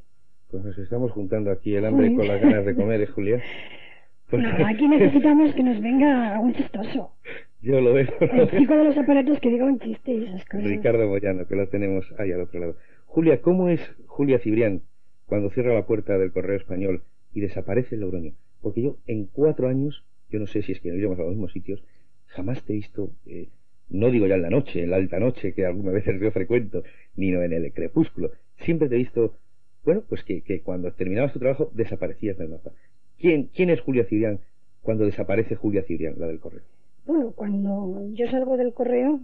Pues 0.52 0.64
nos 0.64 0.78
estamos 0.78 1.12
juntando 1.12 1.52
aquí 1.52 1.76
el 1.76 1.86
hambre 1.86 2.14
con 2.16 2.28
las 2.28 2.42
ganas 2.42 2.66
de 2.66 2.76
comer, 2.76 3.02
¿eh, 3.02 3.08
Julia? 3.08 3.42
Pues- 4.30 4.44
No, 4.44 4.66
aquí 4.68 4.86
necesitamos 4.90 5.56
que 5.56 5.64
nos 5.64 5.82
venga 5.82 6.38
un 6.42 6.54
chistoso. 6.54 7.12
Yo 7.62 7.80
lo 7.80 7.94
veo. 7.94 8.08
El 8.20 8.50
chico 8.52 8.76
de 8.76 8.84
los 8.84 8.98
aparatos 8.98 9.40
que 9.40 9.50
diga 9.50 9.64
un 9.64 9.80
chiste 9.80 10.14
y 10.14 10.26
esas 10.26 10.44
cosas. 10.44 10.66
Ricardo 10.66 11.08
Moyano, 11.08 11.48
que 11.48 11.56
lo 11.56 11.66
tenemos 11.70 12.14
ahí 12.20 12.34
al 12.34 12.42
otro 12.42 12.60
lado. 12.60 12.76
Julia, 13.06 13.42
¿cómo 13.42 13.70
es 13.70 13.80
Julia 14.06 14.38
Cibrián 14.40 14.82
cuando 15.28 15.50
cierra 15.50 15.74
la 15.74 15.86
puerta 15.86 16.18
del 16.18 16.34
correo 16.34 16.58
español 16.58 17.04
y 17.34 17.40
desaparece 17.40 17.96
el 17.96 18.02
Logroño? 18.02 18.34
Porque 18.62 18.82
yo 18.82 18.98
en 19.08 19.28
cuatro 19.28 19.70
años, 19.70 20.04
yo 20.30 20.40
no 20.40 20.48
sé 20.48 20.62
si 20.62 20.74
es 20.74 20.82
que 20.82 20.90
nos 20.90 21.00
íbamos 21.00 21.20
a 21.20 21.22
los 21.22 21.32
mismos 21.32 21.54
sitios, 21.54 21.82
jamás 22.28 22.64
te 22.64 22.74
he 22.74 22.76
visto, 22.78 23.12
eh, 23.26 23.50
no 23.90 24.10
digo 24.10 24.28
ya 24.28 24.36
en 24.36 24.42
la 24.42 24.50
noche, 24.50 24.84
en 24.84 24.92
la 24.92 24.98
alta 24.98 25.20
noche, 25.20 25.54
que 25.54 25.66
algunas 25.66 25.94
veces 25.94 26.20
yo 26.20 26.32
frecuento, 26.32 26.84
ni 27.16 27.32
no 27.32 27.42
en 27.42 27.54
el 27.54 27.72
crepúsculo. 27.74 28.32
Siempre 28.60 28.90
te 28.90 28.96
he 28.96 29.00
visto, 29.00 29.36
bueno, 29.84 30.04
pues 30.08 30.24
que, 30.24 30.42
que 30.42 30.62
cuando 30.62 30.92
terminabas 30.92 31.34
tu 31.34 31.40
trabajo 31.40 31.72
desaparecías 31.74 32.38
del 32.38 32.50
mapa. 32.50 32.72
¿Quién, 33.20 33.50
¿Quién 33.56 33.70
es 33.70 33.82
Julia 33.82 34.06
Cibrián 34.06 34.40
cuando 34.82 35.06
desaparece 35.06 35.56
Julia 35.56 35.84
Cibrián, 35.84 36.16
la 36.18 36.28
del 36.28 36.40
correo? 36.40 36.62
Bueno, 37.06 37.32
cuando 37.32 38.10
yo 38.14 38.30
salgo 38.30 38.58
del 38.58 38.74
correo, 38.74 39.22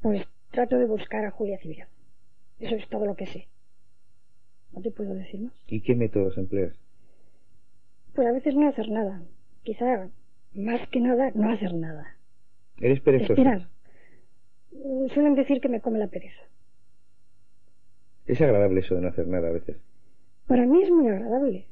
pues 0.00 0.26
trato 0.50 0.78
de 0.78 0.86
buscar 0.86 1.24
a 1.24 1.30
Julia 1.30 1.58
Cibrián. 1.58 1.88
Eso 2.58 2.74
es 2.74 2.88
todo 2.88 3.06
lo 3.06 3.14
que 3.14 3.26
sé. 3.26 3.46
No 4.72 4.80
te 4.80 4.90
puedo 4.90 5.14
decir 5.14 5.40
más. 5.40 5.52
¿Y 5.68 5.80
qué 5.80 5.94
métodos 5.94 6.36
empleas? 6.36 6.74
Pues 8.14 8.26
a 8.26 8.32
veces 8.32 8.54
no 8.54 8.68
hacer 8.68 8.88
nada. 8.90 9.22
Quizá 9.62 10.08
más 10.54 10.86
que 10.88 11.00
nada 11.00 11.30
no 11.34 11.50
hacer 11.50 11.74
nada. 11.74 12.16
¿Eres 12.80 13.00
perezoso? 13.00 13.32
Esperar. 13.32 13.68
Suelen 15.12 15.34
decir 15.34 15.60
que 15.60 15.68
me 15.68 15.80
come 15.80 15.98
la 15.98 16.06
pereza. 16.06 16.40
Es 18.26 18.40
agradable 18.40 18.80
eso 18.80 18.94
de 18.94 19.00
no 19.00 19.08
hacer 19.08 19.26
nada 19.26 19.48
a 19.48 19.52
veces. 19.52 19.76
Para 20.46 20.66
mí 20.66 20.82
es 20.82 20.90
muy 20.90 21.08
agradable. 21.08 21.66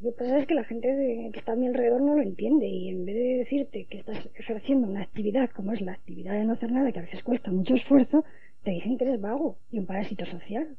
Lo 0.00 0.10
que 0.10 0.18
pasa 0.18 0.38
es 0.38 0.46
que 0.46 0.54
la 0.54 0.64
gente 0.64 1.30
que 1.32 1.38
está 1.38 1.52
a 1.52 1.56
mi 1.56 1.66
alrededor 1.66 2.00
no 2.00 2.16
lo 2.16 2.22
entiende 2.22 2.66
y 2.66 2.88
en 2.88 3.04
vez 3.04 3.14
de 3.16 3.36
decirte 3.38 3.84
que 3.84 3.98
estás 3.98 4.28
ejerciendo 4.34 4.88
una 4.88 5.02
actividad 5.02 5.50
como 5.50 5.72
es 5.72 5.80
la 5.82 5.92
actividad 5.92 6.32
de 6.34 6.44
no 6.44 6.54
hacer 6.54 6.72
nada, 6.72 6.90
que 6.90 7.00
a 7.00 7.02
veces 7.02 7.22
cuesta 7.22 7.50
mucho 7.50 7.74
esfuerzo, 7.74 8.24
te 8.64 8.70
dicen 8.70 8.96
que 8.96 9.04
eres 9.04 9.20
vago 9.20 9.58
y 9.70 9.78
un 9.78 9.86
parásito 9.86 10.24
social. 10.26 10.76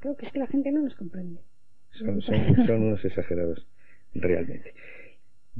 Creo 0.00 0.16
que 0.16 0.26
es 0.26 0.32
que 0.32 0.38
la 0.40 0.48
gente 0.48 0.72
no 0.72 0.82
nos 0.82 0.94
comprende. 0.94 1.40
Son, 1.92 2.20
son, 2.20 2.66
son 2.66 2.82
unos 2.82 3.04
exagerados, 3.04 3.66
realmente. 4.14 4.74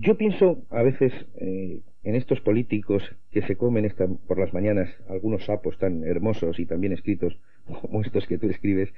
Yo 0.01 0.17
pienso 0.17 0.63
a 0.71 0.83
veces 0.83 1.13
eh, 1.41 1.81
en 2.05 2.15
estos 2.15 2.41
políticos 2.41 3.03
que 3.33 3.43
se 3.43 3.57
comen 3.57 3.85
esta, 3.85 4.07
por 4.07 4.39
las 4.39 4.55
mañanas 4.55 4.89
algunos 5.09 5.45
sapos 5.45 5.77
tan 5.79 6.05
hermosos 6.05 6.61
y 6.61 6.67
tan 6.67 6.81
bien 6.81 6.93
escritos 6.93 7.37
como 7.67 8.03
estos 8.03 8.27
que 8.29 8.39
tú 8.39 8.49
escribes. 8.49 8.91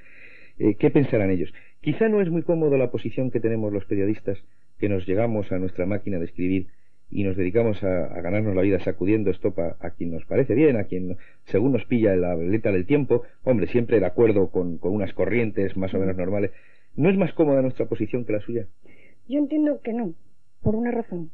eh, 0.58 0.74
¿Qué 0.74 0.90
pensarán 0.90 1.30
ellos? 1.30 1.54
Quizá 1.80 2.08
no 2.10 2.20
es 2.20 2.28
muy 2.28 2.42
cómodo 2.42 2.76
la 2.76 2.90
posición 2.90 3.30
que 3.30 3.40
tenemos 3.40 3.72
los 3.72 3.86
periodistas, 3.86 4.38
que 4.78 4.90
nos 4.90 5.06
llegamos 5.06 5.50
a 5.52 5.58
nuestra 5.58 5.86
máquina 5.86 6.18
de 6.18 6.26
escribir 6.26 6.66
y 7.10 7.24
nos 7.24 7.34
dedicamos 7.34 7.82
a, 7.82 8.20
ganarnos 8.20 8.54
la 8.54 8.62
vida 8.62 8.78
sacudiendo 8.80 9.30
estopa 9.30 9.76
a 9.80 9.90
quien 9.92 10.10
nos 10.10 10.26
parece 10.26 10.54
bien, 10.54 10.76
a 10.76 10.84
quien 10.84 11.16
según 11.46 11.72
nos 11.72 11.86
pilla 11.86 12.12
en 12.12 12.20
la 12.20 12.34
veleta 12.34 12.72
del 12.72 12.84
tiempo, 12.84 13.22
hombre, 13.42 13.68
siempre 13.68 14.00
de 14.00 14.06
acuerdo 14.06 14.50
con 14.50 14.78
unas 14.82 15.14
corrientes 15.14 15.78
más 15.78 15.94
o 15.94 15.98
menos 15.98 16.16
normales. 16.16 16.50
¿No 16.94 17.08
es 17.08 17.16
más 17.16 17.32
cómoda 17.32 17.62
nuestra 17.62 17.86
posición 17.86 18.26
que 18.26 18.34
la 18.34 18.40
suya? 18.40 18.66
Yo 19.28 19.38
entiendo 19.38 19.80
que 19.80 19.92
no, 19.92 20.14
por 20.62 20.76
una 20.76 20.90
razón 20.90 21.30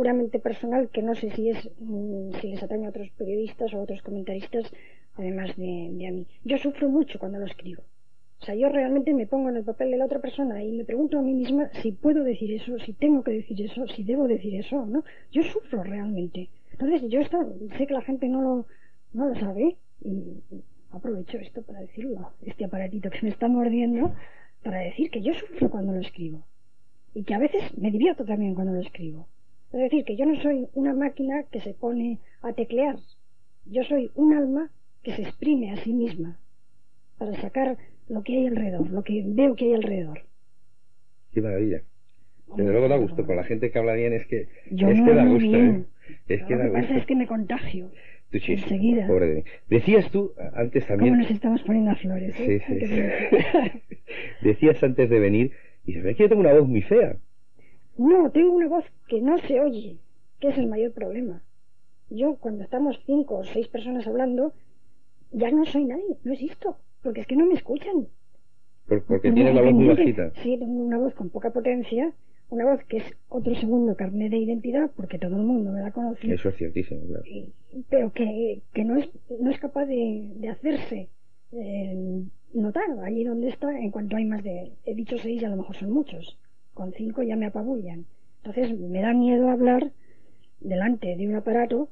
puramente 0.00 0.38
personal 0.38 0.88
que 0.88 1.02
no 1.02 1.14
sé 1.14 1.30
si 1.32 1.50
es 1.50 1.70
mm, 1.78 2.32
si 2.40 2.48
les 2.48 2.62
atañe 2.62 2.86
a 2.86 2.88
otros 2.88 3.10
periodistas 3.18 3.74
o 3.74 3.76
a 3.76 3.82
otros 3.82 4.00
comentaristas, 4.00 4.64
además 5.14 5.54
de, 5.58 5.90
de 5.92 6.06
a 6.08 6.10
mí. 6.10 6.26
Yo 6.42 6.56
sufro 6.56 6.88
mucho 6.88 7.18
cuando 7.18 7.38
lo 7.38 7.44
escribo. 7.44 7.82
O 8.40 8.44
sea, 8.46 8.54
yo 8.54 8.70
realmente 8.70 9.12
me 9.12 9.26
pongo 9.26 9.50
en 9.50 9.56
el 9.58 9.64
papel 9.64 9.90
de 9.90 9.98
la 9.98 10.06
otra 10.06 10.20
persona 10.20 10.64
y 10.64 10.72
me 10.72 10.86
pregunto 10.86 11.18
a 11.18 11.22
mí 11.22 11.34
misma 11.34 11.68
si 11.82 11.92
puedo 11.92 12.24
decir 12.24 12.50
eso, 12.50 12.78
si 12.78 12.94
tengo 12.94 13.22
que 13.22 13.32
decir 13.32 13.60
eso, 13.60 13.86
si 13.88 14.02
debo 14.02 14.26
decir 14.26 14.54
eso, 14.54 14.86
¿no? 14.86 15.04
Yo 15.32 15.42
sufro 15.42 15.82
realmente. 15.82 16.48
Entonces, 16.72 17.02
yo 17.10 17.20
esto, 17.20 17.54
sé 17.76 17.86
que 17.86 17.92
la 17.92 18.00
gente 18.00 18.26
no 18.26 18.40
lo, 18.40 18.66
no 19.12 19.28
lo 19.28 19.34
sabe 19.38 19.76
y 20.02 20.14
aprovecho 20.92 21.36
esto 21.36 21.60
para 21.60 21.80
decirlo, 21.80 22.32
este 22.46 22.64
aparatito 22.64 23.10
que 23.10 23.20
me 23.20 23.28
está 23.28 23.48
mordiendo, 23.48 24.14
para 24.62 24.78
decir 24.78 25.10
que 25.10 25.20
yo 25.20 25.34
sufro 25.34 25.68
cuando 25.68 25.92
lo 25.92 26.00
escribo 26.00 26.42
y 27.14 27.24
que 27.24 27.34
a 27.34 27.38
veces 27.38 27.76
me 27.78 27.90
divierto 27.90 28.24
también 28.24 28.54
cuando 28.54 28.72
lo 28.72 28.80
escribo. 28.80 29.26
Es 29.72 29.80
decir, 29.80 30.04
que 30.04 30.16
yo 30.16 30.26
no 30.26 30.40
soy 30.42 30.66
una 30.74 30.94
máquina 30.94 31.44
que 31.50 31.60
se 31.60 31.74
pone 31.74 32.18
a 32.42 32.52
teclear. 32.52 32.96
Yo 33.66 33.84
soy 33.84 34.10
un 34.14 34.32
alma 34.34 34.70
que 35.02 35.12
se 35.12 35.22
exprime 35.22 35.70
a 35.72 35.76
sí 35.78 35.92
misma 35.92 36.38
para 37.18 37.40
sacar 37.40 37.76
lo 38.08 38.22
que 38.22 38.36
hay 38.36 38.46
alrededor, 38.48 38.90
lo 38.90 39.02
que 39.04 39.22
veo 39.24 39.54
que 39.54 39.66
hay 39.66 39.74
alrededor. 39.74 40.22
Qué 41.32 41.40
maravilla. 41.40 41.82
Desde 42.56 42.70
luego 42.72 42.88
da 42.88 42.96
gusto. 42.96 43.24
Con 43.24 43.36
la 43.36 43.44
gente 43.44 43.70
que 43.70 43.78
habla 43.78 43.94
bien 43.94 44.12
es 44.12 44.26
que, 44.26 44.48
Yo 44.70 44.88
es 44.88 44.98
no 44.98 45.06
que 45.06 45.14
da 45.14 45.24
gusto. 45.24 45.56
¿eh? 45.56 45.84
Es 46.28 46.42
que 46.42 46.54
lo 46.54 46.58
da 46.58 46.64
que 46.64 46.70
pasa 46.72 46.80
gusto. 46.86 46.94
es 46.98 47.06
que 47.06 47.14
me 47.16 47.26
contagio. 47.26 47.90
Tú 48.30 48.38
enseguida. 48.46 49.06
pobre 49.06 49.26
de 49.26 49.34
mí. 49.36 49.44
Decías 49.68 50.10
tú 50.10 50.32
antes 50.54 50.84
¿Cómo 50.84 50.96
también. 50.98 51.18
nos 51.18 51.30
estamos 51.30 51.62
poniendo 51.62 51.90
a 51.92 51.96
flores? 51.96 52.34
Eh? 52.38 52.60
sí, 52.66 52.86
sí. 52.86 53.82
Decías 54.42 54.82
antes 54.82 55.10
de 55.10 55.18
venir, 55.20 55.52
y 55.84 55.92
se 55.94 56.00
ve 56.02 56.14
que 56.14 56.24
yo 56.24 56.28
tengo 56.28 56.40
una 56.42 56.52
voz 56.54 56.66
muy 56.68 56.82
fea. 56.82 57.16
No, 57.98 58.30
tengo 58.30 58.52
una 58.54 58.68
voz 58.68 58.84
que 59.08 59.20
no 59.20 59.38
se 59.38 59.60
oye, 59.60 59.98
que 60.40 60.48
es 60.48 60.58
el 60.58 60.66
mayor 60.68 60.92
problema. 60.92 61.42
Yo, 62.08 62.36
cuando 62.36 62.64
estamos 62.64 62.98
cinco 63.06 63.38
o 63.38 63.44
seis 63.44 63.68
personas 63.68 64.06
hablando, 64.06 64.52
ya 65.32 65.50
no 65.50 65.64
soy 65.64 65.84
nadie, 65.84 66.16
no 66.24 66.32
existo, 66.32 66.76
porque 67.02 67.20
es 67.22 67.26
que 67.26 67.36
no 67.36 67.46
me 67.46 67.54
escuchan. 67.54 68.08
por- 68.88 69.04
porque 69.04 69.30
tienes 69.32 69.54
la 69.54 69.62
voz 69.62 69.72
muy 69.72 69.86
bajita. 69.88 70.32
Sí, 70.42 70.56
tengo 70.58 70.82
una 70.82 70.98
voz 70.98 71.14
con 71.14 71.28
poca 71.30 71.50
potencia, 71.50 72.12
una 72.48 72.64
voz 72.64 72.82
que 72.88 72.96
es 72.96 73.04
otro 73.28 73.54
segundo 73.54 73.94
carnet 73.94 74.30
de 74.32 74.38
identidad, 74.38 74.90
porque 74.96 75.18
todo 75.18 75.36
el 75.36 75.42
mundo 75.44 75.70
me 75.70 75.80
la 75.82 75.92
conoce, 75.92 76.32
Eso 76.34 76.48
es 76.48 76.56
ciertísimo, 76.56 77.00
claro. 77.06 77.22
pero 77.88 78.12
que, 78.12 78.62
que 78.74 78.82
no, 78.84 78.96
es, 78.96 79.08
no 79.40 79.50
es 79.50 79.60
capaz 79.60 79.86
de, 79.86 80.32
de 80.34 80.48
hacerse 80.48 81.08
eh, 81.52 82.24
notar 82.54 82.84
allí 83.04 83.24
donde 83.24 83.48
está 83.48 83.78
en 83.78 83.90
cuanto 83.90 84.16
hay 84.16 84.24
más 84.24 84.42
de, 84.42 84.72
he 84.84 84.94
dicho 84.94 85.16
seis 85.18 85.40
y 85.40 85.44
a 85.44 85.48
lo 85.48 85.56
mejor 85.56 85.76
son 85.76 85.90
muchos, 85.90 86.38
con 86.74 86.92
cinco 86.92 87.22
ya 87.22 87.36
me 87.36 87.46
apabullan. 87.46 88.06
Entonces 88.42 88.78
me 88.78 89.02
da 89.02 89.12
miedo 89.12 89.50
hablar 89.50 89.92
delante 90.60 91.16
de 91.16 91.28
un 91.28 91.34
aparato 91.34 91.88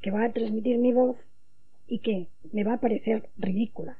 que 0.00 0.10
va 0.10 0.24
a 0.24 0.32
transmitir 0.32 0.78
mi 0.78 0.92
voz 0.92 1.16
y 1.86 1.98
que 1.98 2.28
me 2.52 2.64
va 2.64 2.74
a 2.74 2.80
parecer 2.80 3.28
ridícula. 3.36 3.98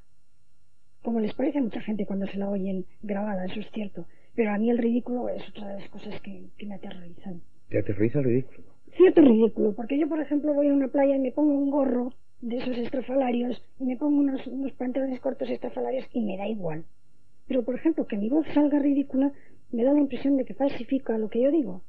Como 1.03 1.21
les 1.21 1.35
parece 1.35 1.59
a 1.59 1.63
mucha 1.63 1.81
gente 1.81 2.07
cuando 2.07 2.27
se 2.27 2.39
la 2.39 2.49
oyen 2.49 2.87
grabada, 3.03 3.45
eso 3.45 3.61
es 3.61 3.71
cierto. 3.73 4.07
Pero 4.35 4.53
a 4.53 4.59
mí 4.59 4.71
el 4.71 4.79
ridículo 4.79 5.29
es 5.29 5.47
otra 5.49 5.69
de 5.69 5.81
las 5.81 5.91
cosas 5.91 6.21
que, 6.23 6.45
que 6.57 6.67
me 6.67 6.77
aterrorizan. 6.77 7.43
Te 7.69 7.79
aterriza 7.79 8.21
el 8.21 8.25
ridículo. 8.25 8.63
Cierto 8.97 9.21
ridículo, 9.21 9.75
porque 9.75 9.99
yo, 9.99 10.09
por 10.09 10.21
ejemplo, 10.21 10.55
voy 10.55 10.69
a 10.69 10.75
una 10.75 10.89
playa 10.89 11.17
y 11.17 11.19
me 11.19 11.33
pongo 11.33 11.55
un 11.55 11.71
gorro 11.71 12.13
de 12.43 12.59
esos 12.59 12.77
estrafalarios 12.77 13.63
y 13.79 13.85
me 13.85 13.97
pongo 13.97 14.19
unos, 14.19 14.47
unos 14.49 14.73
pantalones 14.73 15.21
cortos 15.21 15.49
estrafalarios 15.49 16.07
y 16.13 16.21
me 16.21 16.37
da 16.37 16.49
igual. 16.49 16.85
Pero, 17.47 17.65
por 17.65 17.77
ejemplo, 17.77 18.07
que 18.07 18.19
mi 18.19 18.29
voz 18.29 18.47
salga 18.53 18.79
ridícula 18.79 19.33
me 19.71 19.85
da 19.85 19.93
la 19.93 20.01
impresión 20.01 20.37
de 20.37 20.45
que 20.45 20.55
falsifica 20.55 21.17
lo 21.17 21.31
que 21.31 21.41
yo 21.41 21.51
digo. 21.51 21.83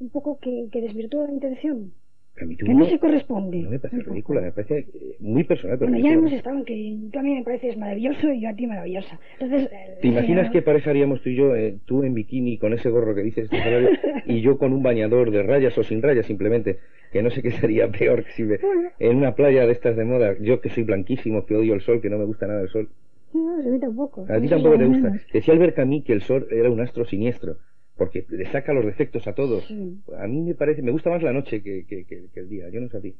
Un 0.00 0.08
poco 0.08 0.38
que, 0.38 0.68
que 0.72 0.80
desvirtúa 0.80 1.26
la 1.26 1.32
intención. 1.32 1.92
A 2.40 2.44
mí 2.44 2.54
tu 2.56 2.66
Que 2.66 2.74
no 2.74 2.84
se 2.84 2.98
corresponde. 2.98 3.58
no 3.62 3.70
me 3.70 3.78
parece 3.78 4.02
ridícula, 4.02 4.40
me 4.42 4.52
parece 4.52 4.78
eh, 4.80 5.16
muy 5.20 5.44
personal. 5.44 5.78
Pero 5.78 5.90
Bueno, 5.90 6.06
ya 6.06 6.12
hemos 6.14 6.32
estado 6.32 6.56
en 6.58 6.64
que 6.66 6.96
tú 7.12 7.18
a 7.18 7.22
mí 7.22 7.34
me 7.34 7.42
pareces 7.42 7.76
maravilloso 7.78 8.30
y 8.32 8.40
yo 8.42 8.48
a 8.50 8.54
ti 8.54 8.66
maravillosa. 8.66 9.18
Entonces, 9.40 9.70
eh, 9.72 9.98
¿Te 10.02 10.08
imaginas 10.08 10.46
sí, 10.48 10.52
qué 10.52 10.62
pareja 10.62 10.90
haríamos 10.90 11.22
tú 11.22 11.30
y 11.30 11.34
yo, 11.36 11.56
eh, 11.56 11.78
tú 11.86 12.02
en 12.02 12.12
bikini 12.14 12.58
con 12.58 12.74
ese 12.74 12.90
gorro 12.90 13.14
que 13.14 13.22
dices 13.22 13.48
este 13.50 13.56
y 14.26 14.40
yo 14.42 14.58
con 14.58 14.72
un 14.74 14.82
bañador 14.82 15.30
de 15.30 15.42
rayas 15.42 15.76
o 15.78 15.82
sin 15.82 16.02
rayas 16.02 16.26
simplemente? 16.26 16.78
Que 17.12 17.22
no 17.22 17.30
sé 17.30 17.40
qué 17.40 17.52
sería 17.52 17.88
peor 17.90 18.24
que 18.24 18.32
si 18.32 18.42
me- 18.42 18.58
Bueno. 18.58 18.90
en 18.98 19.16
una 19.16 19.34
playa 19.34 19.64
de 19.64 19.72
estas 19.72 19.96
de 19.96 20.04
moda, 20.04 20.36
yo 20.40 20.60
que 20.60 20.68
soy 20.68 20.82
blanquísimo, 20.82 21.46
que 21.46 21.56
odio 21.56 21.72
el 21.72 21.80
sol, 21.80 22.00
que 22.02 22.10
no 22.10 22.18
me 22.18 22.24
gusta 22.26 22.46
nada 22.46 22.60
el 22.62 22.68
sol. 22.68 22.88
No, 23.32 23.54
a 23.54 23.62
mí 23.62 23.78
tampoco. 23.80 24.26
A 24.28 24.40
ti 24.40 24.48
tampoco 24.48 24.76
te 24.76 24.84
gusta. 24.86 25.08
menos. 25.10 25.22
Decía 25.32 25.54
Albert 25.54 25.76
Camus 25.76 26.04
que 26.04 26.12
el 26.12 26.22
sol 26.22 26.46
era 26.50 26.70
un 26.70 26.80
astro 26.80 27.04
siniestro, 27.06 27.56
porque 27.96 28.24
le 28.28 28.50
saca 28.52 28.72
los 28.72 28.84
defectos 28.84 29.26
a 29.26 29.34
todos. 29.34 29.64
Sí. 29.66 30.00
A 30.18 30.26
mí 30.26 30.40
me 30.42 30.54
parece, 30.54 30.82
me 30.82 30.90
gusta 30.92 31.10
más 31.10 31.22
la 31.22 31.32
noche 31.32 31.62
que, 31.62 31.84
que- 31.86 32.04
que- 32.04 32.26
que 32.32 32.40
el 32.40 32.48
día, 32.48 32.68
yo 32.70 32.80
no 32.80 32.88
sé 32.88 32.96
a 32.98 33.00
ti. 33.00 33.14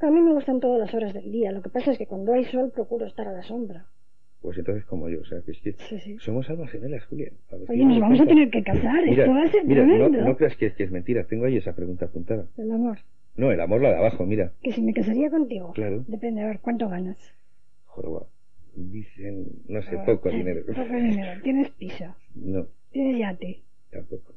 A 0.00 0.10
mí 0.10 0.20
me 0.20 0.32
gustan 0.32 0.58
todas 0.60 0.80
las 0.80 0.92
horas 0.94 1.14
del 1.14 1.30
día. 1.30 1.52
Lo 1.52 1.62
que 1.62 1.68
pasa 1.70 1.92
es 1.92 1.98
que 1.98 2.06
cuando 2.06 2.32
hay 2.32 2.44
sol 2.46 2.72
procuro 2.74 3.06
estar 3.06 3.28
a 3.28 3.32
la 3.32 3.42
sombra. 3.42 3.86
Pues 4.40 4.58
entonces 4.58 4.84
como 4.86 5.08
yo, 5.08 5.20
o 5.20 5.24
sea, 5.24 5.40
que 5.42 5.52
es 5.52 5.60
que 5.60 5.74
Sí, 5.88 6.00
sí. 6.00 6.16
somos 6.18 6.50
almas 6.50 6.68
gemelas, 6.70 7.08
ver 7.08 7.32
si 7.48 7.54
Oye, 7.72 7.84
nos 7.84 8.00
vamos 8.00 8.20
a 8.20 8.26
tener 8.26 8.50
que 8.50 8.64
casar. 8.64 9.04
Mira, 9.06 9.22
Esto 9.22 9.34
va 9.34 9.42
a 9.44 9.48
ser 9.48 9.64
mira, 9.64 9.84
no, 9.86 9.94
tremendo. 9.94 10.24
no 10.28 10.36
creas 10.36 10.56
que, 10.56 10.72
que 10.74 10.82
es 10.82 10.90
mentira, 10.90 11.24
tengo 11.28 11.44
ahí 11.44 11.56
esa 11.56 11.76
pregunta 11.76 12.06
apuntada. 12.06 12.46
El 12.56 12.72
amor. 12.72 12.98
No, 13.36 13.52
el 13.52 13.60
amor 13.60 13.80
la 13.82 13.90
de 13.90 13.96
abajo, 13.98 14.26
mira. 14.26 14.52
Que 14.62 14.72
si 14.72 14.82
me 14.82 14.92
casaría 14.92 15.30
contigo. 15.30 15.72
Claro. 15.74 16.04
Depende, 16.08 16.42
a 16.42 16.46
ver, 16.48 16.58
¿cuánto 16.60 16.88
ganas? 16.88 17.16
Joroba. 17.86 18.26
Dicen, 18.74 19.46
no 19.68 19.80
sé, 19.82 19.96
Ah, 19.98 20.04
poco 20.04 20.28
dinero. 20.30 20.62
Poco 20.66 20.82
dinero. 20.96 21.40
Tienes 21.44 21.70
piso. 21.70 22.06
No, 22.34 22.66
Tienes 22.90 23.18
yate. 23.18 23.60
Tampoco. 23.92 24.32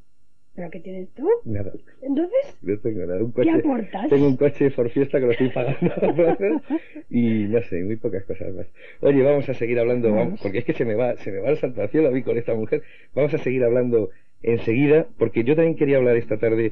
¿Pero 0.56 0.70
qué 0.72 0.80
tienes 0.80 1.10
tú? 1.16 1.28
Nada. 1.44 1.74
Entonces, 2.02 2.58
No 2.62 2.78
tengo 2.80 3.06
nada. 3.06 3.22
Un 3.22 3.34
¿qué 3.34 3.42
coche, 3.42 3.52
aportas? 3.52 4.10
tengo 4.10 4.28
un 4.28 4.38
coche 4.38 4.72
por 4.72 4.90
fiesta 4.90 5.20
que 5.20 5.26
lo 5.26 5.32
estoy 5.34 5.50
pagando 5.50 5.92
y 7.10 7.44
no 7.50 7.62
sé, 7.64 7.84
muy 7.84 7.98
pocas 7.98 8.24
cosas 8.24 8.54
más. 8.54 8.66
Oye, 9.02 9.22
vamos 9.22 9.50
a 9.50 9.54
seguir 9.54 9.78
hablando, 9.80 10.10
Vamos. 10.10 10.24
vamos, 10.26 10.42
porque 10.42 10.60
es 10.60 10.66
que 10.66 10.72
se 10.74 10.86
me 10.86 10.96
va, 10.96 11.18
se 11.18 11.32
me 11.32 11.40
va 11.40 11.50
el 11.50 11.58
santo 11.58 11.82
al 11.82 11.90
cielo 11.90 12.08
a 12.08 12.12
mí 12.12 12.22
con 12.24 12.38
esta 12.38 12.54
mujer. 12.54 12.84
Vamos 13.14 13.34
a 13.34 13.38
seguir 13.40 13.66
hablando 13.66 14.12
enseguida, 14.44 15.08
porque 15.18 15.44
yo 15.44 15.56
también 15.56 15.76
quería 15.76 15.98
hablar 15.98 16.16
esta 16.16 16.38
tarde 16.38 16.72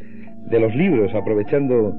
de 0.49 0.59
los 0.61 0.73
libros, 0.75 1.13
aprovechando, 1.13 1.93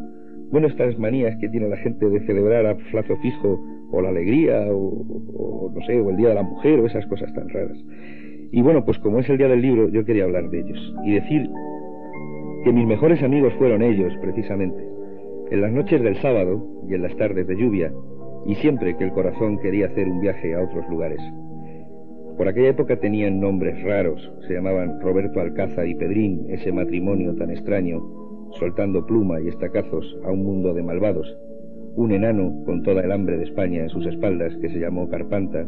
bueno, 0.51 0.69
estas 0.69 0.99
manías 0.99 1.37
que 1.39 1.49
tiene 1.51 1.69
la 1.69 1.77
gente 1.77 2.09
de 2.09 2.21
celebrar 2.27 2.65
a 2.65 2.77
plazo 2.77 3.17
fijo, 3.19 3.61
o 3.93 4.01
la 4.01 4.09
alegría, 4.09 4.61
o, 4.71 5.05
o 5.69 5.73
no 5.75 5.85
sé, 5.85 6.01
o 6.01 6.09
el 6.11 6.17
Día 6.17 6.29
de 6.31 6.35
la 6.37 6.43
Mujer, 6.45 6.81
o 6.81 6.87
esas 6.87 7.07
cosas 7.09 7.33
tan 7.35 7.49
raras. 7.51 7.77
Y 8.55 8.63
bueno, 8.63 8.85
pues 8.85 9.01
como 9.01 9.19
es 9.19 9.29
el 9.29 9.37
Día 9.37 9.49
del 9.49 9.63
Libro, 9.63 9.89
yo 9.89 10.05
quería 10.05 10.23
hablar 10.23 10.49
de 10.49 10.61
ellos 10.61 10.95
y 11.05 11.15
decir 11.15 11.51
que 12.63 12.73
mis 12.73 12.87
mejores 12.87 13.21
amigos 13.21 13.53
fueron 13.55 13.83
ellos, 13.83 14.13
precisamente. 14.21 14.81
En 15.51 15.61
las 15.61 15.73
noches 15.73 16.01
del 16.01 16.17
sábado 16.19 16.65
y 16.89 16.95
en 16.95 17.03
las 17.03 17.17
tardes 17.17 17.49
de 17.49 17.57
lluvia, 17.57 17.93
y 18.47 18.55
siempre 18.55 18.97
que 18.97 19.03
el 19.03 19.11
corazón 19.11 19.59
quería 19.59 19.87
hacer 19.87 20.09
un 20.09 20.21
viaje 20.21 20.55
a 20.55 20.63
otros 20.63 20.89
lugares. 20.89 21.19
Por 22.39 22.47
aquella 22.47 22.69
época 22.69 23.01
tenían 23.01 23.41
nombres 23.41 23.83
raros, 23.83 24.23
se 24.47 24.55
llamaban 24.55 25.01
Roberto 25.01 25.41
Alcázar 25.41 25.89
y 25.89 25.97
Pedrín, 25.97 26.47
ese 26.49 26.71
matrimonio 26.71 27.35
tan 27.35 27.51
extraño, 27.51 28.05
soltando 28.61 29.05
pluma 29.05 29.41
y 29.41 29.49
estacazos 29.49 30.17
a 30.25 30.31
un 30.31 30.45
mundo 30.45 30.73
de 30.75 30.83
malvados. 30.85 31.27
Un 31.97 32.13
enano 32.13 32.63
con 32.65 32.85
toda 32.85 33.03
el 33.03 33.11
hambre 33.11 33.37
de 33.37 33.47
España 33.47 33.83
en 33.83 33.89
sus 33.89 34.07
espaldas 34.07 34.57
que 34.59 34.69
se 34.69 34.79
llamó 34.79 35.09
Carpanta, 35.09 35.67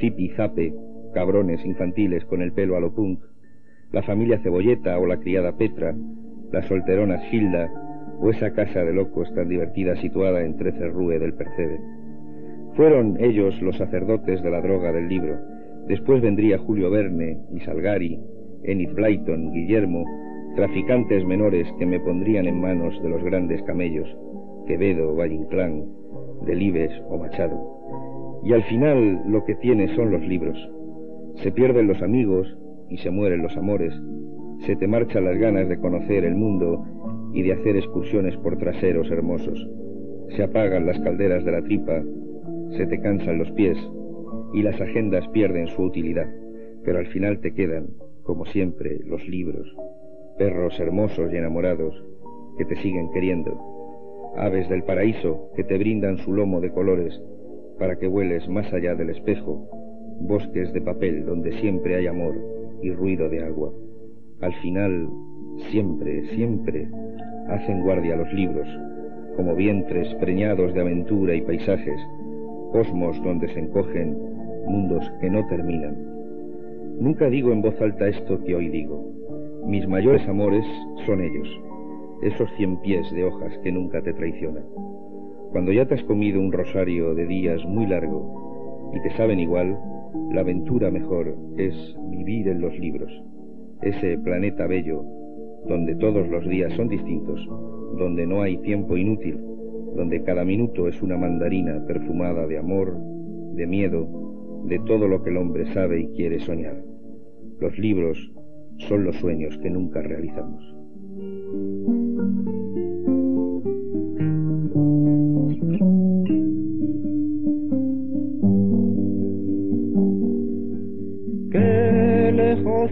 Zipi 0.00 0.30
Zape, 0.30 0.72
cabrones 1.16 1.64
infantiles 1.64 2.26
con 2.26 2.42
el 2.42 2.52
pelo 2.52 2.76
a 2.76 2.80
lo 2.80 2.92
punk, 2.92 3.20
la 3.90 4.02
familia 4.02 4.38
Cebolleta 4.42 4.98
o 4.98 5.06
la 5.06 5.16
criada 5.16 5.56
Petra, 5.56 5.94
las 6.52 6.66
solteronas 6.66 7.24
Gilda 7.30 7.72
o 8.20 8.28
esa 8.28 8.52
casa 8.52 8.84
de 8.84 8.92
locos 8.92 9.34
tan 9.34 9.48
divertida 9.48 9.96
situada 9.96 10.42
en 10.42 10.58
Trece 10.58 10.86
Rue 10.88 11.18
del 11.18 11.32
Percebe. 11.32 11.80
Fueron 12.74 13.16
ellos 13.18 13.58
los 13.62 13.78
sacerdotes 13.78 14.42
de 14.42 14.50
la 14.50 14.60
droga 14.60 14.92
del 14.92 15.08
libro. 15.08 15.38
Después 15.88 16.20
vendría 16.20 16.58
Julio 16.58 16.90
Verne 16.90 17.38
y 17.50 17.60
Salgari, 17.60 18.20
Enid 18.64 18.92
Blyton, 18.92 19.52
Guillermo, 19.52 20.04
traficantes 20.54 21.24
menores 21.24 21.66
que 21.78 21.86
me 21.86 21.98
pondrían 21.98 22.44
en 22.44 22.60
manos 22.60 23.02
de 23.02 23.08
los 23.08 23.24
grandes 23.24 23.62
camellos, 23.62 24.14
Quevedo, 24.66 25.16
Valle 25.16 25.36
Inclán, 25.36 25.82
Delibes 26.44 26.92
o 27.08 27.16
Machado. 27.16 28.42
Y 28.44 28.52
al 28.52 28.64
final 28.64 29.22
lo 29.26 29.46
que 29.46 29.54
tiene 29.54 29.88
son 29.96 30.10
los 30.10 30.20
libros. 30.20 30.75
Se 31.42 31.52
pierden 31.52 31.86
los 31.86 32.02
amigos 32.02 32.56
y 32.88 32.98
se 32.98 33.10
mueren 33.10 33.42
los 33.42 33.56
amores. 33.56 33.92
Se 34.66 34.76
te 34.76 34.86
marchan 34.86 35.24
las 35.24 35.38
ganas 35.38 35.68
de 35.68 35.78
conocer 35.78 36.24
el 36.24 36.34
mundo 36.34 36.84
y 37.32 37.42
de 37.42 37.52
hacer 37.52 37.76
excursiones 37.76 38.36
por 38.38 38.56
traseros 38.56 39.10
hermosos. 39.10 39.68
Se 40.36 40.42
apagan 40.42 40.86
las 40.86 40.98
calderas 41.00 41.44
de 41.44 41.52
la 41.52 41.62
tripa, 41.62 42.02
se 42.76 42.86
te 42.86 43.00
cansan 43.00 43.38
los 43.38 43.50
pies 43.52 43.78
y 44.54 44.62
las 44.62 44.80
agendas 44.80 45.28
pierden 45.28 45.66
su 45.68 45.82
utilidad. 45.82 46.28
Pero 46.84 46.98
al 46.98 47.06
final 47.08 47.40
te 47.40 47.52
quedan, 47.52 47.88
como 48.22 48.46
siempre, 48.46 48.98
los 49.04 49.26
libros, 49.28 49.76
perros 50.38 50.78
hermosos 50.80 51.32
y 51.32 51.36
enamorados 51.36 51.94
que 52.56 52.64
te 52.64 52.76
siguen 52.76 53.10
queriendo, 53.12 54.32
aves 54.36 54.68
del 54.68 54.82
paraíso 54.82 55.50
que 55.54 55.64
te 55.64 55.78
brindan 55.78 56.18
su 56.18 56.32
lomo 56.32 56.60
de 56.60 56.70
colores 56.70 57.20
para 57.78 57.98
que 57.98 58.06
vueles 58.06 58.48
más 58.48 58.72
allá 58.72 58.94
del 58.94 59.10
espejo, 59.10 59.68
bosques 60.20 60.72
de 60.72 60.80
papel 60.80 61.24
donde 61.24 61.52
siempre 61.60 61.96
hay 61.96 62.06
amor 62.06 62.34
y 62.82 62.90
ruido 62.90 63.28
de 63.28 63.44
agua. 63.44 63.72
Al 64.40 64.54
final, 64.56 65.08
siempre, 65.70 66.28
siempre, 66.34 66.88
hacen 67.48 67.82
guardia 67.82 68.16
los 68.16 68.32
libros, 68.32 68.66
como 69.36 69.54
vientres 69.54 70.12
preñados 70.16 70.74
de 70.74 70.80
aventura 70.80 71.34
y 71.34 71.42
paisajes, 71.42 72.00
cosmos 72.72 73.22
donde 73.22 73.48
se 73.48 73.60
encogen 73.60 74.16
mundos 74.66 75.10
que 75.20 75.30
no 75.30 75.46
terminan. 75.46 75.96
Nunca 76.98 77.28
digo 77.28 77.52
en 77.52 77.62
voz 77.62 77.80
alta 77.80 78.08
esto 78.08 78.42
que 78.44 78.54
hoy 78.54 78.68
digo. 78.68 79.12
Mis 79.66 79.86
mayores 79.86 80.26
amores 80.28 80.64
son 81.04 81.20
ellos, 81.20 81.48
esos 82.22 82.50
cien 82.56 82.80
pies 82.80 83.10
de 83.12 83.24
hojas 83.24 83.56
que 83.62 83.72
nunca 83.72 84.02
te 84.02 84.12
traicionan. 84.12 84.64
Cuando 85.52 85.72
ya 85.72 85.86
te 85.86 85.94
has 85.94 86.02
comido 86.04 86.40
un 86.40 86.52
rosario 86.52 87.14
de 87.14 87.26
días 87.26 87.64
muy 87.64 87.86
largo 87.86 88.90
y 88.94 89.00
te 89.00 89.10
saben 89.16 89.40
igual, 89.40 89.78
la 90.32 90.40
aventura 90.40 90.90
mejor 90.90 91.36
es 91.56 91.96
vivir 92.10 92.48
en 92.48 92.60
los 92.60 92.78
libros, 92.78 93.10
ese 93.82 94.18
planeta 94.18 94.66
bello 94.66 95.04
donde 95.66 95.96
todos 95.96 96.28
los 96.28 96.46
días 96.48 96.72
son 96.74 96.88
distintos, 96.88 97.44
donde 97.98 98.26
no 98.26 98.42
hay 98.42 98.58
tiempo 98.58 98.96
inútil, 98.96 99.38
donde 99.96 100.22
cada 100.22 100.44
minuto 100.44 100.88
es 100.88 101.02
una 101.02 101.16
mandarina 101.16 101.84
perfumada 101.86 102.46
de 102.46 102.58
amor, 102.58 102.96
de 103.54 103.66
miedo, 103.66 104.62
de 104.66 104.78
todo 104.80 105.08
lo 105.08 105.22
que 105.22 105.30
el 105.30 105.38
hombre 105.38 105.66
sabe 105.72 106.02
y 106.02 106.08
quiere 106.08 106.38
soñar. 106.40 106.82
Los 107.60 107.78
libros 107.78 108.18
son 108.88 109.04
los 109.04 109.16
sueños 109.16 109.56
que 109.58 109.70
nunca 109.70 110.02
realizamos. 110.02 110.75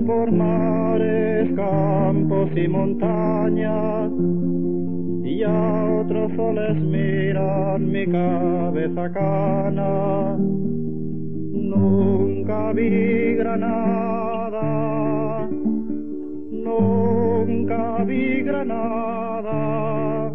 Por 0.01 0.31
mares, 0.31 1.51
campos 1.55 2.51
y 2.57 2.69
montañas, 2.69 4.11
y 5.25 5.43
a 5.43 6.01
otros 6.01 6.33
soles 6.37 6.81
miran 6.83 7.91
mi 7.91 8.07
cabeza 8.07 9.13
cana. 9.13 10.37
Nunca 11.53 12.73
vi 12.73 13.35
Granada, 13.35 14.61
nunca 16.51 18.05
vi 18.05 18.43
Granada. 18.43 20.33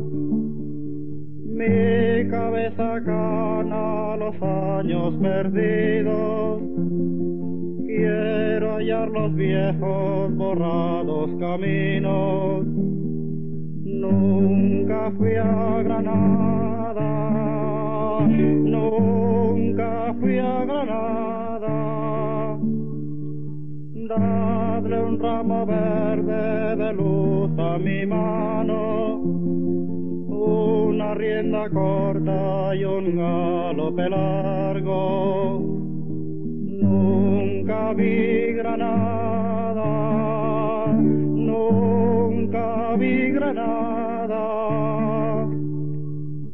Mi 1.46 2.30
cabeza 2.30 3.02
cana 3.04 4.16
los 4.18 4.42
años 4.42 5.14
perdidos 5.22 6.62
quiero 8.20 8.76
hallar 8.76 9.10
los 9.10 9.34
viejos 9.36 10.36
borrados 10.36 11.30
caminos. 11.40 12.66
Nunca 13.86 15.12
fui 15.18 15.36
a 15.36 15.82
Granada, 15.84 17.10
nunca 18.28 20.16
fui 20.20 20.38
a 20.38 20.66
Granada. 20.66 22.58
Dadle 24.10 25.02
un 25.04 25.20
ramo 25.20 25.66
verde 25.66 26.76
de 26.76 26.94
luz 26.94 27.52
a 27.60 27.78
mi 27.78 28.06
mano, 28.06 29.22
una 30.28 31.14
rienda 31.14 31.70
corta 31.70 32.76
y 32.76 32.84
un 32.84 33.16
galope 33.16 34.10
largo. 34.10 35.79
Nunca 37.90 38.04
vi 38.04 38.54
Granada, 38.54 39.84
nunca 40.94 42.96
vi 42.98 43.32
Granada. 43.32 44.46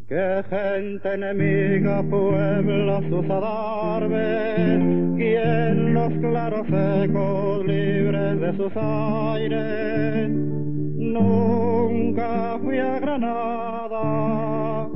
Que 0.08 0.44
gente 0.50 1.14
enemiga 1.14 2.02
puebla 2.04 3.02
sus 3.10 3.30
adarves, 3.30 4.80
quien 5.18 5.94
los 5.94 6.14
claros 6.22 6.68
ecos 7.04 7.66
libres 7.66 8.40
de 8.40 8.56
sus 8.56 8.72
aires. 8.78 10.30
Nunca 10.30 12.58
fui 12.64 12.78
a 12.78 12.98
Granada. 13.00 14.88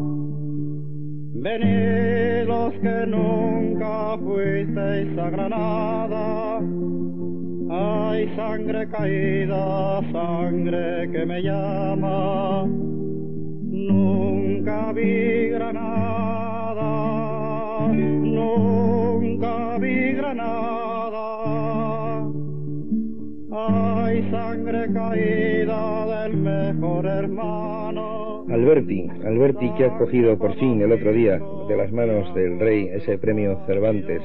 Venid 1.33 2.47
los 2.47 2.73
que 2.75 3.05
nunca 3.07 4.17
fuisteis 4.39 5.17
a 5.17 5.29
Granada. 5.29 6.59
Hay 7.71 8.29
sangre 8.35 8.87
caída, 8.87 10.01
sangre 10.11 11.09
que 11.11 11.25
me 11.25 11.41
llama. 11.41 12.65
Nunca 13.89 14.93
vi 14.93 15.49
Granada, 15.49 16.91
nunca 17.91 19.77
vi 19.79 20.13
Granada. 20.13 21.27
Hay 23.51 24.31
sangre 24.31 24.93
caída 24.93 26.05
del 26.05 26.37
mejor 26.37 27.05
hermano. 27.05 27.78
Alberti, 28.59 29.07
Alberti 29.23 29.71
que 29.77 29.85
ha 29.85 29.97
cogido 29.97 30.37
por 30.37 30.53
fin 30.55 30.81
el 30.81 30.91
otro 30.91 31.13
día 31.13 31.39
de 31.69 31.77
las 31.77 31.93
manos 31.93 32.35
del 32.35 32.59
rey 32.59 32.89
ese 32.91 33.17
premio 33.17 33.61
Cervantes, 33.65 34.21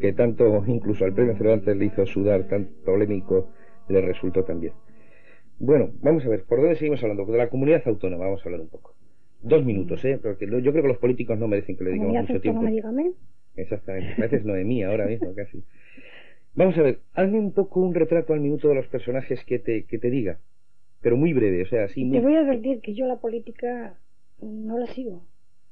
que 0.00 0.12
tanto, 0.12 0.64
incluso 0.66 1.04
al 1.04 1.12
premio 1.12 1.36
Cervantes 1.36 1.76
le 1.76 1.84
hizo 1.84 2.04
sudar, 2.04 2.48
tan 2.48 2.68
polémico 2.84 3.48
le 3.88 4.00
resultó 4.00 4.42
también. 4.44 4.72
Bueno, 5.60 5.90
vamos 6.02 6.26
a 6.26 6.28
ver, 6.28 6.42
¿por 6.42 6.60
dónde 6.60 6.74
seguimos 6.74 7.00
hablando? 7.02 7.24
De 7.26 7.38
la 7.38 7.48
comunidad 7.48 7.82
autónoma, 7.86 8.24
vamos 8.24 8.40
a 8.40 8.44
hablar 8.46 8.60
un 8.60 8.68
poco. 8.68 8.94
Dos 9.42 9.64
minutos, 9.64 10.04
¿eh? 10.04 10.18
Porque 10.20 10.46
yo 10.46 10.72
creo 10.72 10.82
que 10.82 10.88
los 10.88 10.98
políticos 10.98 11.38
no 11.38 11.46
merecen 11.46 11.76
que 11.76 11.84
le 11.84 11.92
digamos 11.92 12.12
mucho 12.12 12.40
tiempo. 12.40 12.66
dígame. 12.66 13.12
Exactamente. 13.54 14.14
Pareces 14.16 14.44
Noemí 14.44 14.82
ahora 14.82 15.06
mismo, 15.06 15.32
casi. 15.32 15.62
Vamos 16.56 16.76
a 16.76 16.82
ver, 16.82 16.98
hazme 17.14 17.38
un 17.38 17.52
poco 17.52 17.80
un 17.80 17.94
retrato 17.94 18.32
al 18.32 18.40
minuto 18.40 18.68
de 18.68 18.74
los 18.74 18.88
personajes 18.88 19.44
que 19.44 19.60
te, 19.60 19.84
que 19.84 19.98
te 19.98 20.10
diga. 20.10 20.38
Pero 21.06 21.16
muy 21.16 21.32
breve, 21.32 21.62
o 21.62 21.66
sea, 21.66 21.84
así 21.84 22.04
muy... 22.04 22.18
Te 22.18 22.24
voy 22.24 22.34
a 22.34 22.40
advertir 22.40 22.80
que 22.80 22.92
yo 22.92 23.06
la 23.06 23.20
política 23.20 23.94
no 24.40 24.76
la 24.76 24.88
sigo. 24.88 25.22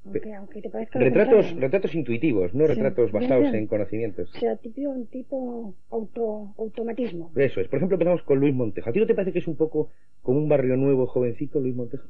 Aunque, 0.04 0.32
aunque 0.32 0.62
te 0.62 0.70
parezca 0.70 1.00
Retratos, 1.00 1.34
contrario. 1.34 1.60
retratos 1.60 1.94
intuitivos, 1.96 2.54
no 2.54 2.68
Sí, 2.68 2.72
retratos 2.72 3.10
basados 3.10 3.42
bien. 3.42 3.56
en 3.56 3.66
conocimientos. 3.66 4.32
O 4.32 4.38
sea, 4.38 4.54
tipo, 4.58 4.80
un 4.82 5.06
tipo 5.08 5.74
auto, 5.90 6.54
automatismo. 6.56 7.32
Eso 7.34 7.60
es. 7.60 7.66
Por 7.66 7.78
ejemplo, 7.78 7.96
empezamos 7.96 8.22
con 8.22 8.38
Luis 8.38 8.54
Montejo. 8.54 8.88
¿A 8.88 8.92
ti 8.92 9.00
no 9.00 9.08
te 9.08 9.14
parece 9.16 9.32
que 9.32 9.40
es 9.40 9.48
un 9.48 9.56
poco 9.56 9.90
como 10.22 10.38
un 10.38 10.48
barrio 10.48 10.76
nuevo, 10.76 11.08
jovencito, 11.08 11.58
Luis 11.58 11.74
Montejo? 11.74 12.06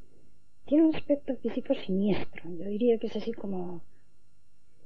Tiene 0.66 0.84
un 0.84 0.94
aspecto 0.94 1.34
físico 1.36 1.72
siniestro. 1.86 2.42
Yo 2.58 2.68
diría 2.68 2.98
que 2.98 3.06
es 3.06 3.16
así 3.16 3.32
como 3.32 3.80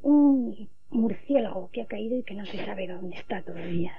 un 0.03 0.69
murciélago 0.91 1.71
que 1.73 1.83
ha 1.83 1.87
caído 1.87 2.17
y 2.17 2.23
que 2.23 2.35
no 2.35 2.47
se 2.47 2.59
sabe 2.59 2.87
dónde 2.87 3.17
está 3.17 3.43
todavía. 3.43 3.95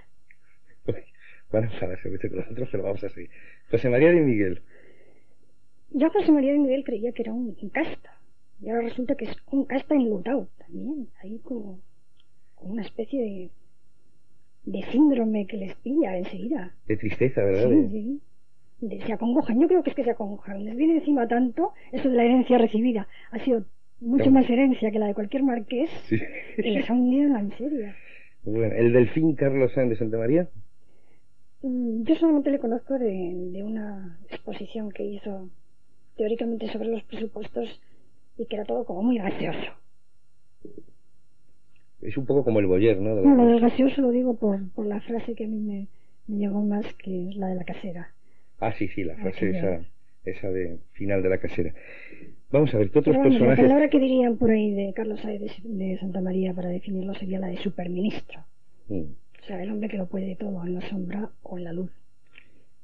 Van 1.52 1.64
a 1.64 1.68
enfadarse 1.68 2.10
mucho 2.10 2.30
con 2.30 2.38
nosotros, 2.40 2.70
pero 2.72 2.84
vamos 2.84 3.04
a 3.04 3.10
seguir. 3.10 3.30
José 3.72 3.90
María 3.90 4.10
de 4.12 4.22
Miguel. 4.22 4.62
Yo 5.92 6.10
José 6.12 6.32
María 6.32 6.54
de 6.54 6.60
Miguel 6.60 6.84
creía 6.84 7.12
que 7.12 7.24
era 7.24 7.34
un, 7.34 7.56
un 7.60 7.70
casta. 7.70 8.12
Y 8.62 8.70
ahora 8.70 8.84
resulta 8.84 9.16
que 9.16 9.26
es 9.26 9.36
un 9.52 9.66
casta 9.66 9.96
enlutado 9.96 10.48
también. 10.60 11.08
Ahí 11.24 11.40
como, 11.44 11.80
como 12.56 12.74
una 12.74 12.84
especie 12.84 13.22
de, 13.22 13.50
de 14.66 14.84
síndrome 14.92 15.48
que 15.48 15.58
les 15.58 15.76
pilla 15.76 16.18
enseguida. 16.18 16.74
De 16.88 16.98
tristeza, 16.98 17.42
¿verdad? 17.44 17.70
Sí, 17.70 17.88
sí. 17.90 18.22
De- 18.82 19.02
se 19.02 19.14
acongojan. 19.14 19.60
Yo 19.60 19.68
creo 19.68 19.82
que 19.84 19.90
es 19.90 19.96
que 19.96 20.04
se 20.04 20.12
acongojan. 20.12 20.64
Les 20.66 20.76
viene 20.76 20.98
encima 20.98 21.28
tanto 21.28 21.74
eso 21.92 22.10
de 22.10 22.16
la 22.16 22.26
herencia 22.26 22.58
recibida. 22.60 23.08
Ha 23.32 23.40
sido 23.44 23.66
mucho 24.02 24.26
Toma. 24.26 24.42
más 24.42 24.50
herencia 24.50 24.92
que 24.92 25.00
la 25.00 25.08
de 25.08 25.14
cualquier 25.16 25.44
marqués 25.44 25.90
Sí. 26.08 26.18
y 26.58 26.70
les 26.70 26.90
ha 26.90 26.94
hundido 26.94 27.24
en 27.28 27.34
la 27.34 27.42
miseria. 27.42 27.96
Bueno, 28.42 28.74
el 28.74 28.94
delfín 28.94 29.36
Carlos 29.36 29.74
Sáenz 29.74 29.90
de 29.92 29.96
Santa 29.98 30.18
María. 30.18 30.48
Mm, 31.62 32.04
Yo 32.04 32.16
solamente 32.16 32.52
le 32.52 32.60
conozco 32.60 32.98
de, 32.98 33.34
de 33.52 33.64
una 33.64 34.18
exposición 34.30 34.92
que 34.92 35.04
hizo 35.04 35.50
teóricamente 36.16 36.68
sobre 36.72 36.90
los 36.90 37.04
presupuestos 37.04 37.82
y 38.38 38.46
que 38.46 38.56
era 38.56 38.66
todo 38.66 38.86
como 38.86 39.02
muy 39.04 39.18
gaseoso. 39.18 39.72
Es 42.02 42.16
un 42.18 42.26
poco 42.26 42.44
como 42.46 42.60
el 42.60 42.66
Boyer, 42.68 43.00
¿no? 43.00 43.16
No, 43.16 43.36
lo 43.36 43.46
del 43.46 43.60
gaseoso 43.60 44.02
lo 44.02 44.12
digo 44.12 44.36
por, 44.38 44.70
por 44.72 44.86
la 44.86 45.02
frase 45.02 45.36
que 45.36 45.46
a 45.46 45.48
mí 45.48 45.60
me, 45.60 45.88
me 46.28 46.38
llegó 46.38 46.62
más, 46.62 46.86
que 46.96 47.30
es 47.30 47.36
la 47.36 47.48
de 47.48 47.56
la 47.56 47.66
casera. 47.66 48.14
Ah, 48.60 48.74
sí, 48.74 48.88
sí, 48.90 49.04
la 49.04 49.16
frase 49.16 49.50
esa, 49.58 49.82
esa 50.24 50.50
de 50.50 50.80
final 50.94 51.22
de 51.24 51.30
la 51.30 51.40
casera. 51.40 51.74
Vamos 52.52 52.74
a 52.74 52.78
ver, 52.78 52.90
¿qué 52.90 53.00
otros 53.00 53.16
Pero 53.16 53.20
vamos, 53.26 53.34
la 53.34 53.40
personajes? 53.40 53.66
palabra 53.66 53.90
que 53.90 54.00
dirían 54.00 54.38
por 54.38 54.50
ahí 54.52 54.72
de 54.74 54.94
Carlos 54.94 55.20
Saez 55.22 55.42
de, 55.42 55.52
de 55.64 56.00
Santa 56.00 56.22
María 56.22 56.54
para 56.54 56.70
definirlo 56.70 57.14
sería 57.16 57.40
la 57.40 57.48
de 57.48 57.58
superministro. 57.58 58.40
Mm. 58.88 59.04
O 59.42 59.46
sea, 59.46 59.62
el 59.62 59.72
hombre 59.72 59.90
que 59.90 59.98
lo 59.98 60.08
puede 60.08 60.36
todo 60.36 60.66
en 60.66 60.76
la 60.76 60.90
sombra 60.90 61.30
o 61.44 61.58
en 61.58 61.64
la 61.64 61.74
luz. 61.74 61.92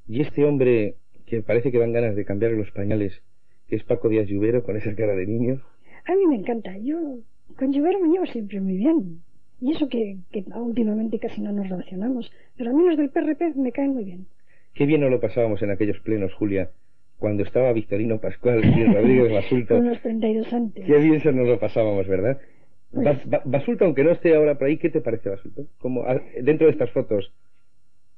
Y 0.07 0.21
este 0.21 0.45
hombre 0.45 0.95
que 1.25 1.41
parece 1.41 1.71
que 1.71 1.79
dan 1.79 1.93
ganas 1.93 2.15
de 2.15 2.25
cambiar 2.25 2.51
los 2.51 2.71
pañales, 2.71 3.21
que 3.67 3.75
es 3.75 3.83
Paco 3.83 4.09
Díaz 4.09 4.27
Lluvero 4.27 4.63
con 4.63 4.77
esa 4.77 4.95
cara 4.95 5.15
de 5.15 5.25
niño. 5.25 5.61
A 6.05 6.15
mí 6.15 6.25
me 6.27 6.35
encanta. 6.35 6.77
Yo 6.77 7.17
con 7.57 7.73
Lluvero 7.73 7.99
me 7.99 8.09
llevo 8.09 8.25
siempre 8.27 8.61
muy 8.61 8.77
bien. 8.77 9.21
Y 9.61 9.71
eso 9.71 9.87
que, 9.87 10.17
que 10.31 10.43
últimamente 10.55 11.17
casi 11.17 11.41
no 11.41 11.51
nos 11.51 11.69
relacionamos. 11.69 12.31
Pero 12.57 12.71
a 12.71 12.73
mí 12.73 12.87
los 12.87 12.97
del 12.97 13.09
PRP 13.09 13.55
me 13.55 13.71
caen 13.71 13.93
muy 13.93 14.03
bien. 14.03 14.27
Qué 14.73 14.85
bien 14.85 15.01
nos 15.01 15.09
lo 15.09 15.19
pasábamos 15.19 15.61
en 15.61 15.71
aquellos 15.71 15.99
plenos, 16.01 16.33
Julia, 16.33 16.69
cuando 17.17 17.43
estaba 17.43 17.71
Victorino 17.71 18.19
Pascual 18.19 18.63
y 18.65 18.83
Rodríguez 18.93 19.31
Basulto. 19.31 19.75
Con 19.75 19.87
los 19.87 20.01
32 20.01 20.53
antes. 20.53 20.85
Qué 20.85 20.97
bien 20.97 21.21
se 21.21 21.31
nos 21.31 21.47
lo 21.47 21.59
pasábamos, 21.59 22.07
¿verdad? 22.07 22.39
Bas- 23.03 23.29
Ba- 23.29 23.41
Basulto, 23.45 23.85
aunque 23.85 24.03
no 24.03 24.11
esté 24.11 24.35
ahora 24.35 24.57
por 24.57 24.67
ahí, 24.67 24.77
¿qué 24.77 24.89
te 24.89 25.01
parece 25.01 25.29
Basulto? 25.29 25.67
Como 25.79 26.03
ah, 26.03 26.21
dentro 26.41 26.67
de 26.67 26.73
estas 26.73 26.91
fotos, 26.91 27.31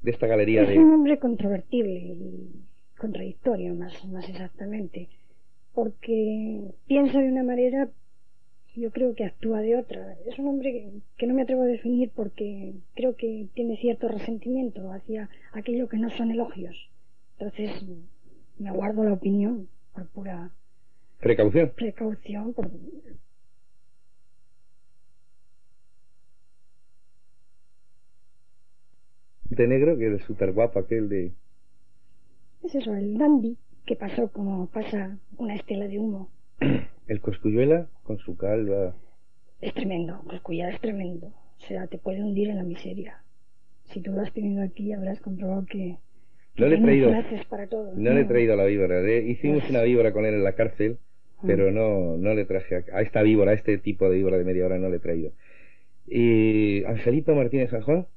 de 0.01 0.11
esta 0.11 0.27
galería 0.27 0.61
Es 0.63 0.69
de... 0.69 0.77
un 0.77 0.93
hombre 0.93 1.17
controvertible 1.19 1.99
y 1.99 2.49
contradictorio, 2.97 3.73
más, 3.75 4.05
más 4.07 4.27
exactamente. 4.29 5.09
Porque 5.73 6.71
piensa 6.87 7.19
de 7.19 7.29
una 7.31 7.43
manera, 7.43 7.89
yo 8.75 8.91
creo 8.91 9.13
que 9.15 9.25
actúa 9.25 9.61
de 9.61 9.75
otra. 9.77 10.15
Es 10.27 10.37
un 10.39 10.47
hombre 10.47 10.71
que, 10.71 10.91
que 11.17 11.27
no 11.27 11.33
me 11.33 11.41
atrevo 11.43 11.63
a 11.63 11.67
definir 11.67 12.11
porque 12.15 12.73
creo 12.95 13.15
que 13.15 13.47
tiene 13.53 13.77
cierto 13.77 14.07
resentimiento 14.07 14.91
hacia 14.91 15.29
aquello 15.53 15.87
que 15.89 15.97
no 15.97 16.09
son 16.11 16.31
elogios. 16.31 16.75
Entonces, 17.39 17.71
me 18.59 18.71
guardo 18.71 19.03
la 19.03 19.13
opinión 19.13 19.67
por 19.93 20.07
pura 20.09 20.51
Precaución. 21.19 21.71
precaución. 21.75 22.53
Por... 22.53 22.69
De 29.57 29.67
negro, 29.67 29.97
que 29.97 30.13
es 30.15 30.21
súper 30.23 30.51
guapo 30.51 30.79
aquel 30.79 31.09
de... 31.09 31.31
Es 32.63 32.75
eso, 32.75 32.93
el 32.93 33.17
dandy, 33.17 33.57
que 33.85 33.95
pasó 33.95 34.31
como 34.31 34.67
pasa 34.67 35.17
una 35.37 35.55
estela 35.55 35.87
de 35.87 35.99
humo. 35.99 36.29
El 37.07 37.21
Coscuyuela, 37.21 37.87
con 38.03 38.17
su 38.19 38.35
calva... 38.37 38.93
Es 39.61 39.73
tremendo, 39.73 40.21
Coscullada 40.27 40.71
es 40.73 40.81
tremendo. 40.81 41.27
O 41.27 41.61
sea, 41.67 41.87
te 41.87 41.97
puede 41.97 42.21
hundir 42.21 42.49
en 42.49 42.57
la 42.57 42.63
miseria. 42.63 43.21
Si 43.85 44.01
tú 44.01 44.11
lo 44.11 44.21
has 44.21 44.31
tenido 44.33 44.61
aquí, 44.63 44.93
habrás 44.93 45.19
comprobado 45.21 45.65
que. 45.65 45.97
que 46.55 46.61
No 46.61 46.67
le 46.67 46.75
he 46.75 46.81
traído... 46.81 47.11
para 47.49 47.65
todo. 47.67 47.93
No 47.95 48.13
le 48.13 48.21
he 48.21 48.25
traído 48.25 48.53
a 48.53 48.57
la 48.57 48.65
víbora. 48.65 49.01
le- 49.01 49.23
hicimos 49.23 49.59
Pues- 49.61 49.71
una 49.71 49.81
víbora 49.81 50.11
con 50.13 50.25
él 50.25 50.35
en 50.35 50.43
la 50.43 50.53
cárcel, 50.53 50.97
Mm. 51.41 51.47
pero 51.47 51.71
no, 51.71 52.17
no 52.17 52.33
le 52.33 52.45
traje 52.45 52.75
a, 52.77 52.83
a 52.97 53.01
esta 53.03 53.21
víbora, 53.21 53.51
a 53.51 53.53
este 53.53 53.77
tipo 53.77 54.09
de 54.09 54.17
víbora 54.17 54.37
de 54.39 54.43
media 54.43 54.65
hora, 54.65 54.77
no 54.79 54.89
le 54.89 54.97
he 54.97 54.99
traído. 54.99 55.31
Y 56.07 56.83
Angelito 56.85 57.35
Martínez 57.35 57.69
San 57.69 57.81
Juan, 57.81 58.07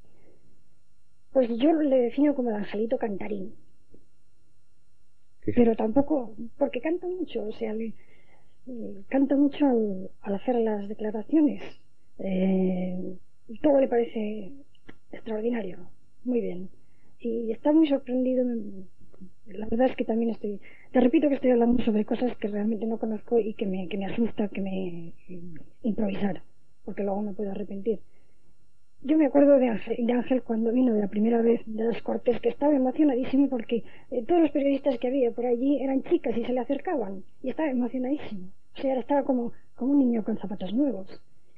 Pues 1.32 1.48
yo 1.58 1.72
le 1.72 1.96
defino 1.96 2.34
como 2.34 2.50
el 2.50 2.56
angelito 2.56 2.98
cantarín. 2.98 3.54
Pero 5.54 5.74
tampoco. 5.76 6.34
Porque 6.58 6.80
canta 6.80 7.06
mucho, 7.06 7.42
o 7.46 7.52
sea, 7.52 7.72
le- 7.72 7.94
le 8.66 9.02
canta 9.08 9.36
mucho 9.36 9.66
al, 9.66 10.10
al 10.22 10.34
hacer 10.34 10.56
las 10.56 10.88
declaraciones. 10.88 11.62
Eh, 12.18 13.16
todo 13.62 13.80
le 13.80 13.88
parece 13.88 14.52
extraordinario. 15.12 15.78
Muy 16.24 16.40
bien. 16.40 16.68
Y 17.20 17.52
está 17.52 17.72
muy 17.72 17.88
sorprendido. 17.88 18.44
La 19.46 19.66
verdad 19.66 19.88
es 19.88 19.96
que 19.96 20.04
también 20.04 20.30
estoy. 20.30 20.60
Te 20.92 21.00
repito 21.00 21.28
que 21.28 21.34
estoy 21.36 21.50
hablando 21.50 21.82
sobre 21.84 22.04
cosas 22.04 22.36
que 22.36 22.48
realmente 22.48 22.86
no 22.86 22.98
conozco 22.98 23.38
y 23.38 23.54
que 23.54 23.66
me, 23.66 23.88
que 23.88 23.98
me 23.98 24.06
asusta 24.06 24.48
que 24.48 24.60
me 24.60 25.12
improvisar, 25.82 26.42
porque 26.84 27.02
luego 27.02 27.22
me 27.22 27.32
puedo 27.32 27.50
arrepentir. 27.50 28.00
Yo 29.02 29.16
me 29.16 29.26
acuerdo 29.26 29.58
de 29.58 29.68
Ángel, 29.68 30.06
de 30.06 30.12
Ángel 30.12 30.42
cuando 30.42 30.72
vino 30.72 30.92
de 30.92 31.00
la 31.00 31.08
primera 31.08 31.40
vez 31.40 31.62
de 31.64 31.84
las 31.84 32.02
Cortes, 32.02 32.38
que 32.40 32.50
estaba 32.50 32.74
emocionadísimo 32.74 33.48
porque 33.48 33.82
eh, 34.10 34.22
todos 34.26 34.42
los 34.42 34.50
periodistas 34.50 34.98
que 34.98 35.08
había 35.08 35.30
por 35.30 35.46
allí 35.46 35.82
eran 35.82 36.02
chicas 36.02 36.36
y 36.36 36.44
se 36.44 36.52
le 36.52 36.60
acercaban 36.60 37.24
y 37.42 37.48
estaba 37.48 37.70
emocionadísimo. 37.70 38.50
O 38.76 38.80
sea, 38.80 38.98
estaba 38.98 39.22
como, 39.22 39.52
como 39.74 39.92
un 39.92 40.00
niño 40.00 40.22
con 40.22 40.36
zapatos 40.38 40.74
nuevos. 40.74 41.08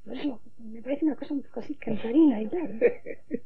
Por 0.05 0.17
eso 0.17 0.41
me 0.59 0.83
parece 0.83 1.05
una 1.05 1.17
cosa 1.17 1.35
un 1.35 1.43
poco 1.43 1.61
así 1.61 1.75
cantarina 1.75 2.41
y 2.41 2.47
tal. 2.47 2.81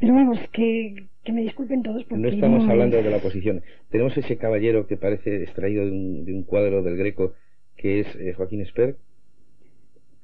Pero 0.00 0.12
vamos, 0.12 0.38
que, 0.52 1.06
que 1.24 1.32
me 1.32 1.42
disculpen 1.42 1.82
todos 1.82 2.04
porque 2.04 2.22
No 2.22 2.28
estamos 2.28 2.64
no 2.64 2.70
hablando 2.70 2.96
de 2.96 3.10
la 3.10 3.16
oposición. 3.16 3.62
Tenemos 3.90 4.16
ese 4.16 4.36
caballero 4.36 4.86
que 4.86 4.96
parece 4.96 5.42
extraído 5.42 5.84
de 5.84 5.92
un, 5.92 6.24
de 6.24 6.34
un 6.34 6.42
cuadro 6.42 6.82
del 6.82 6.96
Greco, 6.96 7.34
que 7.76 8.00
es 8.00 8.06
eh, 8.16 8.34
Joaquín 8.34 8.60
Esper. 8.60 8.96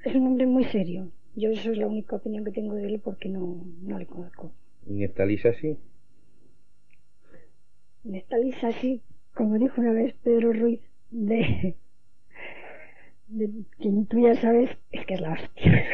Es 0.04 0.14
un 0.14 0.26
hombre 0.26 0.46
muy 0.46 0.64
serio. 0.64 1.08
Yo 1.34 1.50
eso 1.50 1.72
es 1.72 1.78
la 1.78 1.86
única 1.86 2.16
opinión 2.16 2.44
que 2.44 2.50
tengo 2.50 2.74
de 2.74 2.86
él 2.86 3.00
porque 3.02 3.28
no, 3.28 3.64
no 3.82 3.98
le 3.98 4.06
conozco. 4.06 4.52
Y 4.86 4.94
Neftalí 4.94 5.38
Sassi. 5.38 5.78
Está 8.04 8.36
lisa 8.36 8.68
así, 8.68 9.00
como 9.32 9.58
dijo 9.58 9.80
una 9.80 9.92
vez 9.92 10.12
Pedro 10.24 10.52
Ruiz, 10.52 10.80
de, 11.10 11.76
de 13.28 13.50
quien 13.78 14.06
tú 14.06 14.26
ya 14.26 14.34
sabes, 14.34 14.70
es 14.90 15.06
que 15.06 15.14
es 15.14 15.20
la 15.20 15.34
hostia. 15.34 15.84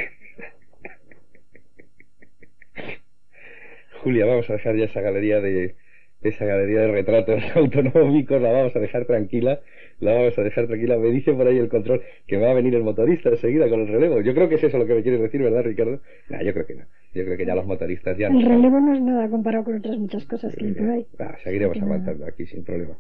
Julia, 4.03 4.25
vamos 4.25 4.49
a 4.49 4.55
dejar 4.55 4.77
ya 4.77 4.87
esa 4.87 5.03
galería 5.03 5.41
de 5.41 5.77
esa 6.23 6.45
galería 6.47 6.81
de 6.81 6.89
retratos 6.89 7.43
autonómicos, 7.55 8.41
la 8.41 8.53
vamos 8.53 8.75
a 8.75 8.81
dejar 8.81 9.05
tranquila, 9.05 9.61
la 10.01 10.15
vamos 10.15 10.39
a 10.39 10.43
dejar 10.43 10.67
tranquila. 10.67 10.97
Me 10.99 11.11
dice 11.11 11.33
por 11.33 11.47
ahí 11.47 11.59
el 11.59 11.69
control 11.69 12.03
que 12.27 12.37
va 12.37 12.51
a 12.51 12.55
venir 12.55 12.75
el 12.75 12.83
motorista 12.83 13.31
enseguida 13.31 13.69
con 13.69 13.81
el 13.81 13.89
relevo. 13.89 14.21
Yo 14.21 14.35
creo 14.35 14.49
que 14.49 14.57
es 14.57 14.65
eso 14.65 14.79
lo 14.79 14.87
que 14.87 14.95
me 14.95 15.03
quieres 15.03 15.21
decir, 15.21 15.43
¿verdad, 15.43 15.63
Ricardo? 15.65 16.01
No, 16.29 16.43
yo 16.43 16.53
creo 16.53 16.67
que 16.67 16.75
no. 16.75 16.85
Yo 17.15 17.25
creo 17.25 17.37
que 17.37 17.47
ya 17.47 17.55
los 17.55 17.67
motoristas 17.67 18.17
ya 18.17 18.29
no. 18.29 18.39
El 18.39 18.47
relevo 18.47 18.81
no 18.81 18.95
es 18.95 19.01
nada 19.01 19.29
comparado 19.29 19.65
con 19.65 19.77
otras 19.77 19.99
muchas 19.99 20.25
cosas 20.27 20.55
que 20.55 20.67
hay. 20.67 21.07
Ah, 21.19 21.37
seguiremos 21.43 21.77
nada. 21.77 21.87
aguantando 21.87 22.27
aquí 22.27 22.47
sin 22.47 22.65
problema. 22.65 22.97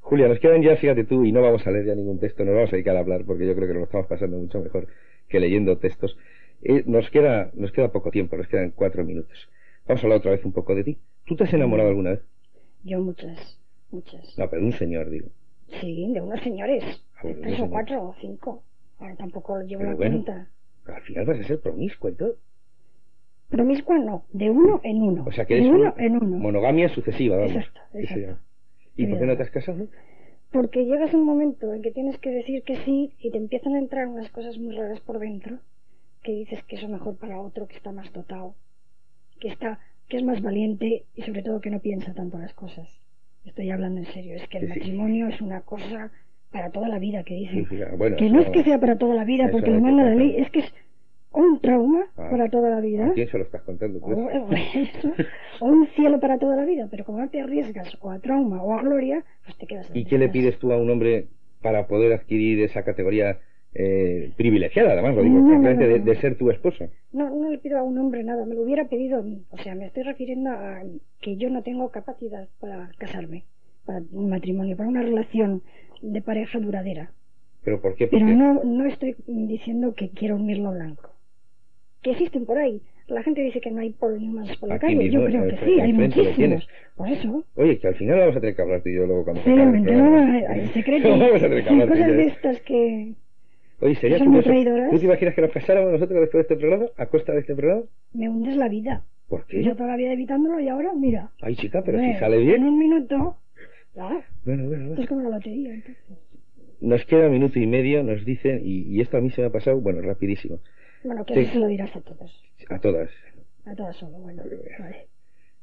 Julia, 0.00 0.28
nos 0.28 0.38
quedan 0.38 0.62
ya, 0.62 0.76
fíjate 0.76 1.02
tú, 1.02 1.24
y 1.24 1.32
no 1.32 1.42
vamos 1.42 1.66
a 1.66 1.70
leer 1.72 1.86
ya 1.86 1.94
ningún 1.96 2.20
texto, 2.20 2.44
nos 2.44 2.54
vamos 2.54 2.72
a 2.72 2.76
dedicar 2.76 2.96
a 2.96 3.00
hablar, 3.00 3.24
porque 3.24 3.44
yo 3.44 3.56
creo 3.56 3.66
que 3.66 3.74
nos 3.74 3.80
lo 3.80 3.84
estamos 3.86 4.06
pasando 4.06 4.36
mucho 4.36 4.60
mejor 4.60 4.86
que 5.28 5.40
leyendo 5.40 5.78
textos. 5.78 6.16
Eh, 6.62 6.84
nos, 6.86 7.10
queda, 7.10 7.50
nos 7.54 7.72
queda 7.72 7.90
poco 7.90 8.12
tiempo, 8.12 8.36
nos 8.36 8.46
quedan 8.46 8.70
cuatro 8.70 9.04
minutos. 9.04 9.48
Vamos 9.88 10.02
a 10.02 10.06
hablar 10.06 10.18
otra 10.18 10.30
vez 10.30 10.44
un 10.44 10.52
poco 10.52 10.76
de 10.76 10.84
ti. 10.84 10.98
¿Tú 11.26 11.34
te 11.34 11.42
has 11.42 11.52
enamorado 11.52 11.88
alguna 11.88 12.10
vez? 12.10 12.20
Yo 12.84 13.00
muchas, 13.00 13.58
muchas. 13.90 14.38
No, 14.38 14.48
pero 14.48 14.62
un 14.62 14.72
señor, 14.72 15.10
digo. 15.10 15.26
Sí, 15.80 16.12
de 16.12 16.20
unos 16.20 16.40
señores. 16.40 16.84
De 17.22 17.34
tres 17.34 17.60
o 17.60 17.68
cuatro 17.70 18.02
o 18.02 18.14
cinco. 18.20 18.62
Ahora 18.98 19.16
tampoco 19.16 19.60
llevo 19.62 19.80
Pero 19.80 19.90
la 19.90 19.96
bueno. 19.96 20.22
cuenta. 20.24 20.48
Al 20.86 21.02
final 21.02 21.26
vas 21.26 21.40
a 21.40 21.44
ser 21.44 21.60
promiscua 21.60 22.10
y 22.10 22.14
todo. 22.14 22.36
Promiscua 23.48 23.98
no, 23.98 24.24
de 24.32 24.50
uno 24.50 24.80
en 24.82 25.02
uno. 25.02 25.24
O 25.26 25.32
sea 25.32 25.44
que 25.44 25.56
de 25.56 25.68
uno 25.68 25.92
un- 25.96 26.00
en 26.00 26.16
uno. 26.16 26.38
monogamia 26.38 26.88
sucesiva, 26.88 27.36
vamos. 27.36 27.52
Exacto, 27.56 27.80
exacto. 27.94 28.38
¿Y 28.96 29.06
por 29.06 29.18
qué 29.18 29.26
no 29.26 29.36
te 29.36 29.42
has 29.42 29.50
casado? 29.50 29.86
Porque 30.52 30.84
llegas 30.84 31.12
a 31.12 31.16
un 31.16 31.24
momento 31.24 31.72
en 31.74 31.82
que 31.82 31.90
tienes 31.90 32.18
que 32.18 32.30
decir 32.30 32.62
que 32.62 32.76
sí 32.84 33.12
y 33.18 33.30
te 33.30 33.36
empiezan 33.38 33.74
a 33.74 33.78
entrar 33.78 34.06
unas 34.08 34.30
cosas 34.30 34.58
muy 34.58 34.74
raras 34.74 35.00
por 35.00 35.18
dentro 35.18 35.58
que 36.22 36.32
dices 36.32 36.62
que 36.64 36.76
eso 36.76 36.88
mejor 36.88 37.16
para 37.16 37.40
otro 37.40 37.68
que 37.68 37.76
está 37.76 37.92
más 37.92 38.12
dotado, 38.12 38.54
que 39.38 39.48
está, 39.48 39.78
que 40.08 40.16
es 40.16 40.24
más 40.24 40.40
valiente 40.42 41.04
y 41.14 41.22
sobre 41.22 41.42
todo 41.42 41.60
que 41.60 41.70
no 41.70 41.78
piensa 41.80 42.14
tanto 42.14 42.38
las 42.38 42.52
cosas. 42.54 42.88
Estoy 43.46 43.70
hablando 43.70 44.00
en 44.00 44.06
serio, 44.12 44.34
es 44.34 44.46
que 44.48 44.58
el 44.58 44.66
Sí, 44.66 44.72
sí. 44.74 44.78
matrimonio 44.80 45.28
es 45.28 45.40
una 45.40 45.60
cosa 45.62 46.10
para 46.50 46.70
toda 46.70 46.88
la 46.88 46.98
vida 46.98 47.22
que 47.24 47.34
dicen. 47.34 47.66
Sí, 47.68 47.76
sí, 47.76 47.82
bueno, 47.96 48.16
que 48.16 48.28
no 48.30 48.40
es 48.40 48.48
que 48.50 48.62
sea 48.64 48.78
para 48.78 48.98
toda 48.98 49.14
la 49.14 49.24
vida 49.24 49.48
porque 49.50 49.70
lo 49.70 49.80
manda 49.80 50.04
la 50.04 50.14
ley, 50.14 50.36
es 50.38 50.50
que 50.50 50.60
es 50.60 50.74
un 51.32 51.60
trauma 51.60 52.06
Ah. 52.16 52.28
para 52.30 52.48
toda 52.48 52.70
la 52.70 52.80
vida. 52.80 53.06
¿A 53.06 53.12
quién 53.12 53.28
se 53.28 53.38
lo 53.38 53.44
estás 53.44 53.62
contando? 53.62 53.98
tú? 54.00 54.06
O, 54.06 54.26
o 54.26 54.52
eso, 54.52 55.12
o 55.60 55.66
un 55.66 55.86
cielo 55.88 56.18
para 56.20 56.38
toda 56.38 56.56
la 56.56 56.64
vida, 56.64 56.88
pero 56.90 57.04
como 57.04 57.18
no 57.18 57.28
te 57.28 57.40
arriesgas 57.40 57.96
o 58.00 58.10
a 58.10 58.18
trauma 58.18 58.62
o 58.62 58.72
a 58.74 58.82
gloria, 58.82 59.24
pues 59.44 59.56
te 59.58 59.66
quedas 59.66 59.90
¿Y 59.94 60.04
qué 60.06 60.18
le 60.18 60.28
pides 60.28 60.58
tú 60.58 60.72
a 60.72 60.76
un 60.78 60.90
hombre 60.90 61.26
para 61.62 61.86
poder 61.86 62.12
adquirir 62.12 62.60
esa 62.62 62.84
categoría 62.84 63.38
eh, 63.78 64.30
privilegiada, 64.36 64.92
además 64.92 65.14
lo 65.16 65.22
digo, 65.22 65.38
No, 65.38 65.58
no, 65.58 65.74
de, 65.76 65.98
de 66.00 66.16
ser 66.16 66.36
tu 66.36 66.50
esposo? 66.50 66.86
No, 67.12 67.28
no 67.30 67.50
le 67.50 67.58
pido 67.58 67.78
a 67.78 67.82
un 67.82 67.98
hombre 67.98 68.24
nada, 68.24 68.44
me 68.46 68.54
lo 68.54 68.62
hubiera 68.62 68.84
pedido 68.88 69.18
a 69.18 69.22
mí. 69.22 69.42
O 69.50 69.58
sea, 69.58 69.74
me 69.74 69.86
estoy 69.86 70.02
refiriendo 70.04 70.50
a 70.50 70.82
que 71.20 71.36
yo 71.36 71.50
no 71.50 71.62
tengo 71.62 71.90
capacidad 71.90 72.48
para 72.60 72.90
casarme, 72.98 73.44
para 73.84 74.00
un 74.12 74.28
matrimonio, 74.30 74.76
para 74.76 74.88
una 74.88 75.02
relación 75.02 75.62
de 76.02 76.20
pareja 76.22 76.58
duradera. 76.58 77.10
¿Pero 77.64 77.80
por 77.80 77.96
qué? 77.96 78.06
Pero 78.06 78.26
no, 78.26 78.62
no 78.64 78.84
estoy 78.86 79.16
diciendo 79.26 79.94
que 79.94 80.10
quiero 80.10 80.36
un 80.36 80.46
mirlo 80.46 80.70
blanco. 80.72 81.10
Que 82.02 82.12
existen 82.12 82.46
por 82.46 82.58
ahí. 82.58 82.80
La 83.08 83.22
gente 83.22 83.40
dice 83.40 83.60
que 83.60 83.70
no 83.70 83.80
hay 83.80 83.90
poliniumas 83.90 84.56
por 84.58 84.68
la 84.68 84.76
Aquí 84.76 84.86
calle. 84.86 84.96
mismo, 84.96 85.20
yo 85.20 85.26
creo 85.26 85.48
que 85.48 85.64
sí, 85.64 85.80
hay 85.80 85.92
muchísimos. 85.92 86.68
Por 86.96 87.08
eso. 87.08 87.44
Oye, 87.56 87.78
que 87.78 87.88
al 87.88 87.94
final 87.94 88.18
vamos 88.20 88.36
a 88.36 88.40
tener 88.40 88.56
que 88.56 88.62
hablar 88.62 88.82
tú 88.82 88.88
y 88.88 88.94
yo 88.94 89.06
luego 89.06 89.24
cuando 89.24 89.42
se 89.42 89.50
Pero 89.50 89.62
acabe 89.62 89.78
el 89.78 89.84
no 89.98 90.48
hay 90.48 90.66
secreto. 90.68 91.08
Vamos 91.18 91.42
a 91.42 91.48
tener 91.48 91.62
que 91.64 91.70
hablar 91.70 91.88
cosas 91.88 92.06
yo. 92.08 92.14
de 92.14 92.24
estas 92.26 92.60
que 92.62 93.12
Oye, 93.80 93.94
sería 93.96 94.18
traidoras. 94.18 94.90
¿Tú 94.90 94.98
te 94.98 95.04
imaginas 95.04 95.34
que 95.34 95.40
nos 95.42 95.50
casáramos 95.52 95.92
nosotros 95.92 96.20
después 96.20 96.48
de 96.48 96.54
este 96.54 96.56
programa? 96.56 96.86
¿A 96.96 97.06
costa 97.06 97.32
de 97.32 97.40
este 97.40 97.54
programa? 97.54 97.82
me 98.14 98.28
hundes 98.28 98.56
la 98.56 98.68
vida. 98.68 99.04
¿Por 99.28 99.44
qué? 99.46 99.62
Yo 99.62 99.74
toda 99.76 99.88
la 99.90 99.96
vida 99.96 100.12
evitándolo 100.12 100.58
y 100.60 100.68
ahora, 100.68 100.92
mira. 100.94 101.30
Ay, 101.42 101.56
chica, 101.56 101.82
pero 101.84 101.98
Hombre, 101.98 102.14
si 102.14 102.20
sale 102.20 102.36
En 102.40 102.46
bien. 102.46 102.64
un 102.64 102.78
minuto. 102.78 103.36
Ah, 103.98 104.20
Bueno, 104.44 104.66
bueno, 104.68 104.86
bueno. 104.88 105.02
es 105.02 105.08
como 105.08 105.22
la 105.22 105.30
lotería, 105.30 105.74
entonces. 105.74 105.96
Nos 106.80 107.04
queda 107.06 107.28
minuto 107.28 107.58
y 107.58 107.66
medio, 107.66 108.02
nos 108.02 108.24
dicen, 108.24 108.60
y, 108.64 108.82
y 108.82 109.00
esto 109.00 109.16
a 109.16 109.20
mí 109.20 109.30
se 109.30 109.40
me 109.40 109.46
ha 109.48 109.50
pasado, 109.50 109.80
bueno, 109.80 110.00
rapidísimo. 110.02 110.58
Bueno, 111.02 111.24
que 111.24 111.44
se 111.46 111.58
lo 111.58 111.66
dirás 111.66 111.94
a 111.96 112.00
todos. 112.00 112.44
A 112.68 112.78
todas. 112.78 113.10
A 113.64 113.74
todas 113.74 113.96
solo, 113.96 114.18
bueno. 114.18 114.42
Vale. 114.78 115.06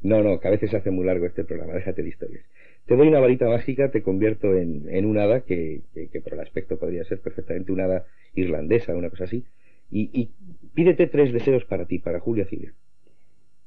No, 0.02 0.22
no, 0.22 0.40
que 0.40 0.48
a 0.48 0.52
veces 0.52 0.70
se 0.72 0.78
hace 0.78 0.92
muy 0.92 1.06
largo 1.06 1.26
este 1.26 1.44
programa, 1.46 1.74
déjate 1.74 2.02
de 2.04 2.10
historias. 2.10 2.44
Te 2.86 2.96
doy 2.98 3.08
una 3.08 3.20
varita 3.20 3.48
mágica, 3.48 3.92
te 3.92 4.04
convierto 4.04 4.56
en, 4.56 4.90
en 4.90 5.06
un 5.06 5.18
hada, 5.18 5.42
que, 5.42 5.82
que, 5.94 6.10
que 6.10 6.22
por 6.22 6.34
el 6.34 6.42
aspecto 6.42 6.78
podría 6.78 7.06
ser 7.06 7.22
perfectamente 7.22 7.72
una 7.72 7.86
hada 7.86 8.06
irlandesa, 8.36 8.96
una 8.96 9.10
cosa 9.10 9.24
así, 9.24 9.46
y, 9.90 10.10
y 10.14 10.32
pídete 10.74 11.08
tres 11.08 11.32
deseos 11.32 11.64
para 11.66 11.86
ti, 11.86 12.00
para 12.00 12.20
Julia 12.20 12.46
Cilia. 12.46 12.74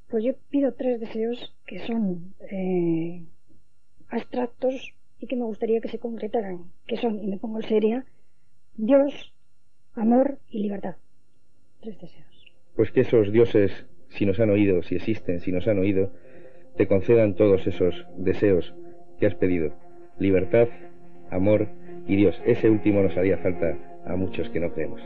Pues 0.09 0.23
yo 0.23 0.35
pido 0.51 0.73
tres 0.73 1.01
deseos 1.01 1.55
que 1.67 1.79
son 1.81 2.35
eh, 2.51 3.23
abstractos 4.09 4.93
y 5.19 5.27
que 5.27 5.37
me 5.37 5.45
gustaría 5.45 5.81
que 5.81 5.89
se 5.89 5.99
concretaran, 5.99 6.65
que 6.87 6.97
son, 6.99 7.19
y 7.23 7.27
me 7.27 7.39
pongo 7.39 7.63
seria, 7.63 8.05
Dios, 8.77 9.33
amor 9.95 10.39
y 10.51 10.63
libertad. 10.63 10.97
Tres 11.81 11.99
deseos. 12.01 12.53
Pues 12.75 12.93
que 12.93 13.01
esos 13.01 13.33
dioses, 13.33 13.73
si 14.11 14.27
nos 14.27 14.39
han 14.41 14.51
oído, 14.51 14.83
si 14.83 14.97
existen, 14.97 15.41
si 15.41 15.53
nos 15.53 15.67
han 15.67 15.79
oído, 15.79 16.13
te 16.77 16.87
concedan 16.87 17.35
todos 17.35 17.67
esos 17.67 18.07
deseos 18.19 18.75
que 19.19 19.27
has 19.27 19.35
pedido. 19.35 19.73
Libertad, 20.19 20.69
amor 21.31 21.67
y 22.07 22.17
Dios. 22.17 22.41
Ese 22.45 22.71
último 22.71 23.03
nos 23.03 23.17
haría 23.17 23.39
falta 23.39 23.77
a 24.07 24.17
muchos 24.17 24.49
que 24.51 24.61
no 24.61 24.73
creemos. 24.73 25.01